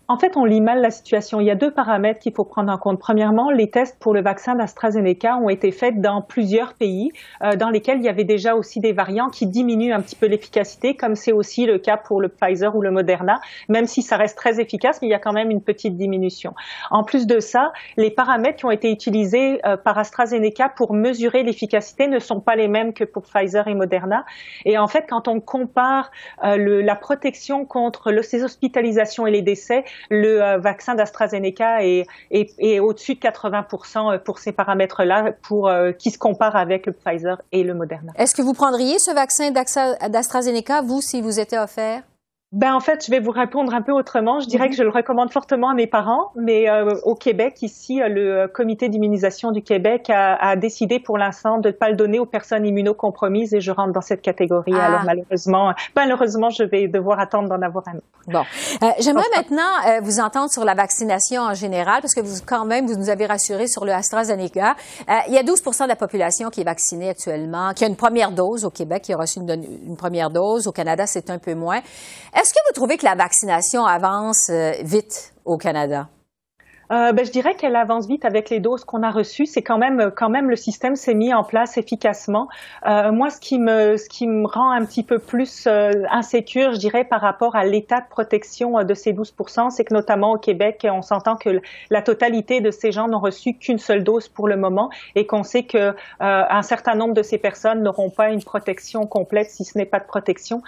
En 0.09 0.17
fait, 0.17 0.35
on 0.35 0.43
lit 0.43 0.59
mal 0.59 0.81
la 0.81 0.91
situation. 0.91 1.39
Il 1.39 1.47
y 1.47 1.49
a 1.49 1.55
deux 1.55 1.71
paramètres 1.71 2.19
qu'il 2.19 2.33
faut 2.33 2.43
prendre 2.43 2.69
en 2.69 2.77
compte. 2.77 2.99
Premièrement, 2.99 3.49
les 3.49 3.69
tests 3.69 3.97
pour 4.01 4.13
le 4.13 4.21
vaccin 4.21 4.53
d'AstraZeneca 4.53 5.37
ont 5.37 5.47
été 5.47 5.71
faits 5.71 6.01
dans 6.01 6.21
plusieurs 6.21 6.73
pays 6.73 7.11
euh, 7.41 7.55
dans 7.55 7.69
lesquels 7.69 7.99
il 7.99 8.03
y 8.03 8.09
avait 8.09 8.25
déjà 8.25 8.53
aussi 8.53 8.81
des 8.81 8.91
variants 8.91 9.29
qui 9.29 9.47
diminuent 9.47 9.93
un 9.93 10.01
petit 10.01 10.17
peu 10.17 10.25
l'efficacité, 10.25 10.95
comme 10.95 11.15
c'est 11.15 11.31
aussi 11.31 11.65
le 11.65 11.79
cas 11.79 11.95
pour 11.95 12.19
le 12.19 12.27
Pfizer 12.27 12.75
ou 12.75 12.81
le 12.81 12.91
Moderna, 12.91 13.39
même 13.69 13.85
si 13.85 14.01
ça 14.01 14.17
reste 14.17 14.37
très 14.37 14.59
efficace, 14.59 14.99
mais 15.01 15.07
il 15.07 15.11
y 15.11 15.15
a 15.15 15.19
quand 15.19 15.31
même 15.31 15.49
une 15.49 15.63
petite 15.63 15.95
diminution. 15.95 16.53
En 16.91 17.03
plus 17.05 17.25
de 17.25 17.39
ça, 17.39 17.71
les 17.95 18.11
paramètres 18.11 18.57
qui 18.57 18.65
ont 18.65 18.71
été 18.71 18.91
utilisés 18.91 19.61
euh, 19.65 19.77
par 19.77 19.97
AstraZeneca 19.97 20.67
pour 20.75 20.93
mesurer 20.93 21.43
l'efficacité 21.43 22.07
ne 22.07 22.19
sont 22.19 22.41
pas 22.41 22.57
les 22.57 22.67
mêmes 22.67 22.93
que 22.93 23.05
pour 23.05 23.23
Pfizer 23.23 23.69
et 23.69 23.73
Moderna. 23.73 24.25
Et 24.65 24.77
en 24.77 24.87
fait, 24.87 25.05
quand 25.07 25.29
on 25.29 25.39
compare 25.39 26.11
euh, 26.43 26.57
le, 26.57 26.81
la 26.81 26.97
protection 26.97 27.65
contre 27.65 28.11
le, 28.11 28.21
ces 28.21 28.43
hospitalisations 28.43 29.25
et 29.25 29.31
les 29.31 29.41
décès, 29.41 29.85
le 30.09 30.41
euh, 30.41 30.57
vaccin 30.57 30.95
d'AstraZeneca 30.95 31.83
est, 31.83 32.79
au-dessus 32.79 33.15
de 33.15 33.19
80% 33.19 34.13
euh, 34.13 34.17
pour 34.17 34.39
ces 34.39 34.51
paramètres-là, 34.51 35.33
pour 35.41 35.67
euh, 35.67 35.91
qui 35.91 36.11
se 36.11 36.17
comparent 36.17 36.55
avec 36.55 36.85
le 36.85 36.93
Pfizer 36.93 37.41
et 37.51 37.63
le 37.63 37.73
Moderna. 37.73 38.11
Est-ce 38.15 38.35
que 38.35 38.41
vous 38.41 38.53
prendriez 38.53 38.99
ce 38.99 39.11
vaccin 39.11 39.51
d'AstraZeneca, 39.51 40.81
vous, 40.81 41.01
si 41.01 41.21
vous 41.21 41.39
était 41.39 41.57
offert? 41.57 42.03
Ben 42.53 42.75
en 42.75 42.79
fait, 42.79 43.03
je 43.03 43.09
vais 43.09 43.19
vous 43.19 43.31
répondre 43.31 43.73
un 43.73 43.81
peu 43.81 43.91
autrement. 43.91 44.39
Je 44.39 44.45
dirais 44.45 44.69
que 44.69 44.75
je 44.75 44.83
le 44.83 44.91
recommande 44.91 45.31
fortement 45.31 45.71
à 45.71 45.73
mes 45.73 45.87
parents, 45.87 46.31
mais 46.35 46.69
euh, 46.69 46.93
au 47.03 47.15
Québec, 47.15 47.63
ici, 47.63 47.99
euh, 47.99 48.07
le 48.07 48.47
comité 48.47 48.89
d'immunisation 48.89 49.51
du 49.51 49.63
Québec 49.63 50.11
a, 50.11 50.35
a 50.35 50.55
décidé 50.55 50.99
pour 50.99 51.17
l'instant 51.17 51.57
de 51.57 51.69
ne 51.69 51.73
pas 51.73 51.89
le 51.89 51.95
donner 51.95 52.19
aux 52.19 52.27
personnes 52.27 52.63
immunocompromises 52.63 53.55
et 53.55 53.59
je 53.59 53.71
rentre 53.71 53.91
dans 53.91 54.01
cette 54.01 54.21
catégorie. 54.21 54.73
Ah. 54.75 54.85
Alors 54.85 55.03
malheureusement, 55.03 55.73
malheureusement, 55.95 56.51
je 56.51 56.63
vais 56.63 56.87
devoir 56.87 57.19
attendre 57.19 57.49
d'en 57.49 57.59
avoir 57.63 57.87
un 57.87 57.95
autre. 57.95 58.05
Bon, 58.27 58.43
euh, 58.83 58.91
j'aimerais 58.99 59.25
maintenant 59.35 59.99
vous 60.03 60.19
entendre 60.19 60.51
sur 60.51 60.63
la 60.63 60.75
vaccination 60.75 61.41
en 61.41 61.55
général, 61.55 62.01
parce 62.01 62.13
que 62.13 62.21
vous 62.21 62.37
quand 62.45 62.65
même 62.65 62.85
vous 62.85 62.95
nous 62.95 63.09
avez 63.09 63.25
rassuré 63.25 63.65
sur 63.65 63.83
le 63.83 63.93
AstraZeneca. 63.93 64.75
il 65.27 65.33
y 65.33 65.39
a 65.39 65.43
12% 65.43 65.83
de 65.83 65.89
la 65.89 65.95
population 65.95 66.51
qui 66.51 66.61
est 66.61 66.65
vaccinée 66.65 67.09
actuellement, 67.09 67.73
qui 67.73 67.83
a 67.83 67.87
une 67.87 67.95
première 67.95 68.31
dose 68.31 68.63
au 68.63 68.69
Québec, 68.69 69.01
qui 69.01 69.13
a 69.13 69.17
reçu 69.17 69.39
une, 69.39 69.49
une 69.87 69.97
première 69.97 70.29
dose. 70.29 70.67
Au 70.67 70.71
Canada, 70.71 71.07
c'est 71.07 71.31
un 71.31 71.39
peu 71.39 71.55
moins. 71.55 71.81
Est-ce 72.43 72.51
que 72.53 72.59
vous 72.67 72.73
trouvez 72.73 72.97
que 72.97 73.05
la 73.05 73.15
vaccination 73.15 73.85
avance 73.85 74.49
euh, 74.49 74.73
vite 74.81 75.33
au 75.45 75.57
Canada? 75.57 76.09
Euh, 76.93 77.11
ben, 77.11 77.25
je 77.25 77.31
dirais 77.31 77.55
qu'elle 77.55 77.75
avance 77.75 78.07
vite 78.07 78.23
avec 78.23 78.51
les 78.51 78.59
doses 78.59 78.83
qu'on 78.85 79.01
a 79.01 79.09
reçues. 79.09 79.47
C'est 79.47 79.63
quand 79.63 79.79
même, 79.79 80.11
quand 80.15 80.29
même, 80.29 80.49
le 80.49 80.55
système 80.55 80.95
s'est 80.95 81.15
mis 81.15 81.33
en 81.33 81.43
place 81.43 81.77
efficacement. 81.77 82.47
Euh, 82.85 83.11
moi, 83.11 83.31
ce 83.31 83.39
qui 83.39 83.57
me, 83.57 83.97
ce 83.97 84.07
qui 84.07 84.27
me 84.27 84.45
rend 84.45 84.69
un 84.69 84.85
petit 84.85 85.01
peu 85.01 85.17
plus 85.17 85.65
euh, 85.65 85.91
insécure, 86.11 86.73
je 86.73 86.77
dirais, 86.77 87.03
par 87.03 87.21
rapport 87.21 87.55
à 87.55 87.65
l'état 87.65 88.01
de 88.01 88.07
protection 88.07 88.77
euh, 88.77 88.83
de 88.83 88.93
ces 88.93 89.11
12% 89.11 89.71
c'est 89.71 89.85
que 89.85 89.93
notamment 89.93 90.33
au 90.33 90.37
Québec, 90.37 90.85
on 90.89 91.01
s'entend 91.01 91.35
que 91.35 91.61
la 91.89 92.01
totalité 92.01 92.61
de 92.61 92.69
ces 92.69 92.91
gens 92.91 93.07
n'ont 93.07 93.19
reçu 93.19 93.55
qu'une 93.55 93.79
seule 93.79 94.03
dose 94.03 94.27
pour 94.27 94.47
le 94.47 94.57
moment 94.57 94.89
et 95.15 95.25
qu'on 95.25 95.43
sait 95.43 95.63
que 95.63 95.77
euh, 95.77 95.93
un 96.19 96.61
certain 96.61 96.95
nombre 96.95 97.13
de 97.13 97.23
ces 97.23 97.39
personnes 97.39 97.81
n'auront 97.81 98.11
pas 98.11 98.29
une 98.29 98.43
protection 98.43 99.07
complète 99.07 99.49
si 99.49 99.63
ce 99.63 99.77
n'est 99.77 99.85
pas 99.85 99.99
de 99.99 100.05
protection. 100.05 100.61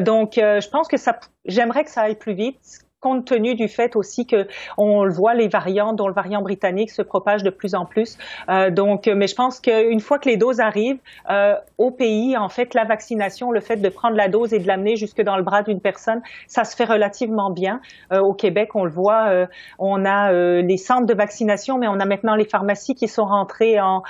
donc, 0.00 0.32
je 0.36 0.68
pense 0.68 0.88
que 0.88 0.96
ça, 0.96 1.18
j'aimerais 1.44 1.84
que 1.84 1.90
ça 1.90 2.02
aille 2.02 2.16
plus 2.16 2.34
vite 2.34 2.87
compte 3.00 3.26
tenu 3.26 3.54
du 3.54 3.68
fait 3.68 3.94
aussi 3.94 4.26
que 4.26 4.48
on 4.76 5.04
le 5.04 5.12
voit 5.12 5.34
les 5.34 5.46
variants 5.46 5.92
dont 5.92 6.08
le 6.08 6.14
variant 6.14 6.42
britannique 6.42 6.90
se 6.90 7.02
propage 7.02 7.44
de 7.44 7.50
plus 7.50 7.76
en 7.76 7.84
plus. 7.84 8.18
Euh, 8.48 8.70
donc 8.70 9.06
mais 9.06 9.28
je 9.28 9.36
pense 9.36 9.60
qu'une 9.60 10.00
fois 10.00 10.18
que 10.18 10.28
les 10.28 10.36
doses 10.36 10.58
arrivent 10.58 10.98
euh, 11.30 11.54
au 11.78 11.92
pays 11.92 12.36
en 12.36 12.48
fait 12.48 12.74
la 12.74 12.84
vaccination 12.84 13.52
le 13.52 13.60
fait 13.60 13.76
de 13.76 13.88
prendre 13.88 14.16
la 14.16 14.26
dose 14.28 14.52
et 14.52 14.58
de 14.58 14.66
l'amener 14.66 14.96
jusque 14.96 15.22
dans 15.22 15.36
le 15.36 15.44
bras 15.44 15.62
d'une 15.62 15.80
personne 15.80 16.20
ça 16.48 16.64
se 16.64 16.74
fait 16.74 16.84
relativement 16.84 17.50
bien. 17.50 17.80
Euh, 18.12 18.18
au 18.18 18.34
Québec 18.34 18.70
on 18.74 18.84
le 18.84 18.90
voit 18.90 19.28
euh, 19.28 19.46
on 19.78 20.04
a 20.04 20.32
euh, 20.32 20.60
les 20.62 20.76
centres 20.76 21.06
de 21.06 21.14
vaccination 21.14 21.78
mais 21.78 21.86
on 21.86 22.00
a 22.00 22.04
maintenant 22.04 22.34
les 22.34 22.46
pharmacies 22.46 22.96
qui 22.96 23.06
sont 23.06 23.26
rentrées 23.26 23.80
en 23.80 24.02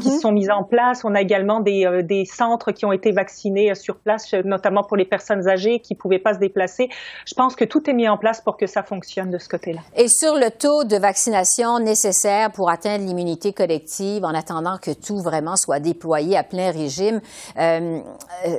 qui 0.00 0.10
sont 0.10 0.32
mises 0.32 0.50
en 0.50 0.64
place. 0.64 1.04
On 1.04 1.14
a 1.14 1.20
également 1.20 1.60
des, 1.60 2.02
des 2.02 2.24
centres 2.24 2.72
qui 2.72 2.84
ont 2.84 2.92
été 2.92 3.12
vaccinés 3.12 3.74
sur 3.74 3.96
place 3.96 4.34
notamment 4.34 4.82
pour 4.82 4.96
les 4.96 5.04
personnes 5.04 5.48
âgées 5.48 5.80
qui 5.80 5.94
pouvaient 5.94 6.18
pas 6.18 6.34
se 6.34 6.38
déplacer. 6.38 6.88
Je 7.26 7.34
pense 7.34 7.54
que 7.54 7.64
tout 7.64 7.88
est 7.88 7.92
mis 7.92 8.08
en 8.08 8.16
place 8.18 8.33
pour 8.40 8.56
que 8.56 8.66
ça 8.66 8.82
fonctionne 8.82 9.30
de 9.30 9.38
ce 9.38 9.48
côté-là. 9.48 9.80
Et 9.96 10.08
sur 10.08 10.34
le 10.34 10.50
taux 10.50 10.84
de 10.84 10.96
vaccination 10.96 11.78
nécessaire 11.78 12.50
pour 12.50 12.70
atteindre 12.70 13.04
l'immunité 13.04 13.52
collective 13.52 14.24
en 14.24 14.34
attendant 14.34 14.78
que 14.78 14.90
tout 14.90 15.18
vraiment 15.18 15.56
soit 15.56 15.80
déployé 15.80 16.36
à 16.36 16.42
plein 16.42 16.70
régime, 16.70 17.20
euh, 17.58 18.00
euh, 18.46 18.58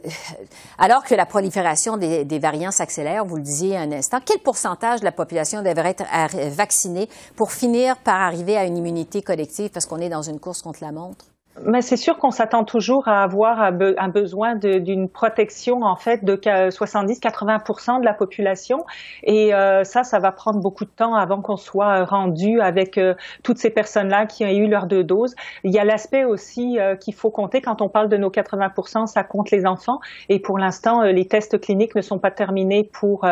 alors 0.78 1.04
que 1.04 1.16
la 1.16 1.26
prolifération 1.26 1.98
des, 1.98 2.26
des 2.26 2.40
variants 2.40 2.72
s'accélère, 2.72 3.26
vous 3.26 3.38
le 3.38 3.44
disiez 3.44 3.78
un 3.78 3.92
instant, 3.92 4.20
quel 4.24 4.40
pourcentage 4.40 5.00
de 5.02 5.06
la 5.06 5.12
population 5.12 5.62
devrait 5.62 5.96
être 6.00 6.38
vaccinée 6.50 7.10
pour 7.36 7.52
finir 7.52 7.98
par 7.98 8.22
arriver 8.22 8.58
à 8.58 8.66
une 8.66 8.78
immunité 8.78 9.22
collective 9.22 9.70
parce 9.70 9.86
qu'on 9.86 10.00
est 10.00 10.10
dans 10.10 10.22
une 10.22 10.40
course 10.40 10.62
contre 10.62 10.80
la 10.82 10.92
montre? 10.92 11.26
Mais 11.64 11.82
c'est 11.82 11.96
sûr 11.96 12.18
qu'on 12.18 12.32
s'attend 12.32 12.66
toujours 12.66 13.08
à 13.08 13.24
avoir 13.24 13.62
un, 13.62 14.10
besoin 14.10 14.56
d'une 14.56 15.08
protection 15.08 15.84
en 15.84 15.96
fait 15.96 16.26
de 16.26 16.36
70-80% 16.36 18.02
de 18.02 18.06
la 18.06 18.14
population 18.14 18.86
et 19.24 19.54
euh, 19.54 19.86
ça, 19.86 20.04
ça 20.04 20.20
va 20.20 20.34
prendre 20.34 20.60
beaucoup 20.60 20.84
de 20.84 20.90
temps 20.90 21.16
avant 21.16 21.42
qu'on 21.42 21.56
soit 21.56 22.04
rendu 22.04 22.60
avec 22.60 22.98
euh, 22.98 23.14
toutes 23.44 23.58
ces 23.58 23.70
personnes-là 23.70 24.26
qui 24.26 24.44
ont 24.44 24.50
eu 24.50 24.68
leur 24.68 24.86
deux 24.86 25.04
doses. 25.04 25.34
Il 25.64 25.74
y 25.74 25.80
a 25.80 25.86
l'aspect 25.86 26.26
aussi 26.26 26.78
euh, 26.78 26.98
qu'il 26.98 27.14
faut 27.14 27.32
compter 27.32 27.62
quand 27.62 27.82
on 27.82 27.88
parle 27.88 28.10
de 28.10 28.18
nos 28.18 28.30
80%, 28.30 29.08
ça 29.08 29.24
compte 29.24 29.50
les 29.50 29.66
enfants 29.66 30.00
et 30.28 30.40
pour 30.40 30.58
l'instant, 30.58 31.04
les 31.04 31.26
tests 31.26 31.60
cliniques 31.62 31.96
ne 31.96 32.02
sont 32.02 32.20
pas 32.20 32.32
terminés 32.32 32.84
pour 32.84 33.26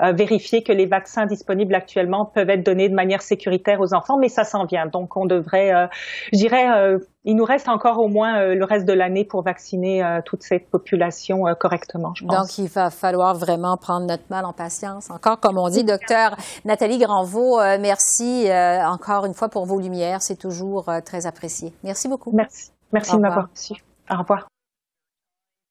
vérifier 0.00 0.62
que 0.62 0.72
les 0.72 0.86
vaccins 0.86 1.26
disponibles 1.26 1.74
actuellement 1.74 2.26
peuvent 2.26 2.50
être 2.50 2.64
donnés 2.64 2.88
de 2.88 2.94
manière 2.94 3.22
sécuritaire 3.22 3.80
aux 3.80 3.94
enfants, 3.94 4.18
mais 4.18 4.28
ça 4.28 4.44
s'en 4.44 4.64
vient. 4.64 4.86
Donc 4.86 5.16
on 5.16 5.26
devrait, 5.26 5.88
je 6.32 6.38
dirais 6.38 6.98
il 7.24 7.36
nous 7.36 7.44
reste 7.44 7.68
encore 7.68 7.98
au 7.98 8.08
moins 8.08 8.40
euh, 8.40 8.54
le 8.54 8.64
reste 8.64 8.86
de 8.86 8.92
l'année 8.92 9.24
pour 9.24 9.42
vacciner 9.42 10.02
euh, 10.02 10.20
toute 10.24 10.42
cette 10.42 10.70
population 10.70 11.46
euh, 11.46 11.54
correctement, 11.54 12.12
je 12.14 12.24
pense. 12.24 12.36
Donc, 12.36 12.58
il 12.58 12.68
va 12.68 12.90
falloir 12.90 13.34
vraiment 13.34 13.76
prendre 13.76 14.06
notre 14.06 14.24
mal 14.30 14.44
en 14.44 14.52
patience. 14.52 15.10
Encore, 15.10 15.38
comme 15.38 15.58
on 15.58 15.68
dit, 15.68 15.84
docteur 15.84 16.36
Nathalie 16.64 16.98
Granvaux, 16.98 17.58
merci 17.80 18.48
encore 18.84 19.26
une 19.26 19.34
fois 19.34 19.48
pour 19.48 19.66
vos 19.66 19.78
lumières. 19.78 20.22
C'est 20.22 20.36
toujours 20.38 20.90
très 21.04 21.26
apprécié. 21.26 21.72
Merci 21.84 22.08
beaucoup. 22.08 22.30
Merci. 22.32 22.70
Merci 22.92 23.16
de 23.16 23.20
m'avoir 23.20 23.48
reçu. 23.50 23.74
Au 24.10 24.18
revoir. 24.18 24.46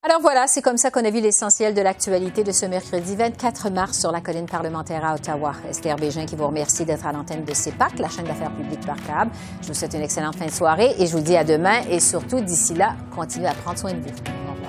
Alors 0.01 0.21
voilà, 0.21 0.47
c'est 0.47 0.62
comme 0.62 0.77
ça 0.77 0.91
qu'on 0.91 1.03
a 1.03 1.09
vu 1.09 1.19
l'essentiel 1.19 1.73
de 1.73 1.81
l'actualité 1.81 2.45
de 2.45 2.53
ce 2.53 2.65
mercredi 2.65 3.17
24 3.17 3.69
mars 3.69 3.99
sur 3.99 4.13
la 4.13 4.21
colline 4.21 4.45
parlementaire 4.45 5.03
à 5.03 5.13
Ottawa. 5.13 5.51
Esther 5.69 5.97
Bégin 5.97 6.25
qui 6.25 6.38
vous 6.38 6.47
remercie 6.47 6.85
d'être 6.85 7.05
à 7.05 7.12
l'antenne 7.12 7.43
de 7.43 7.53
CEPAC, 7.53 7.99
la 7.99 8.07
chaîne 8.07 8.23
d'affaires 8.23 8.55
publiques 8.55 8.85
par 8.85 8.95
câble. 9.03 9.31
Je 9.62 9.67
vous 9.67 9.73
souhaite 9.73 9.93
une 9.93 10.01
excellente 10.01 10.38
fin 10.38 10.45
de 10.45 10.51
soirée 10.51 10.95
et 10.97 11.05
je 11.05 11.12
vous 11.12 11.21
dis 11.21 11.35
à 11.35 11.43
demain 11.43 11.81
et 11.89 11.99
surtout 11.99 12.39
d'ici 12.39 12.75
là, 12.75 12.95
continuez 13.13 13.47
à 13.47 13.53
prendre 13.53 13.77
soin 13.77 13.91
de 13.91 13.99
vous. 13.99 14.68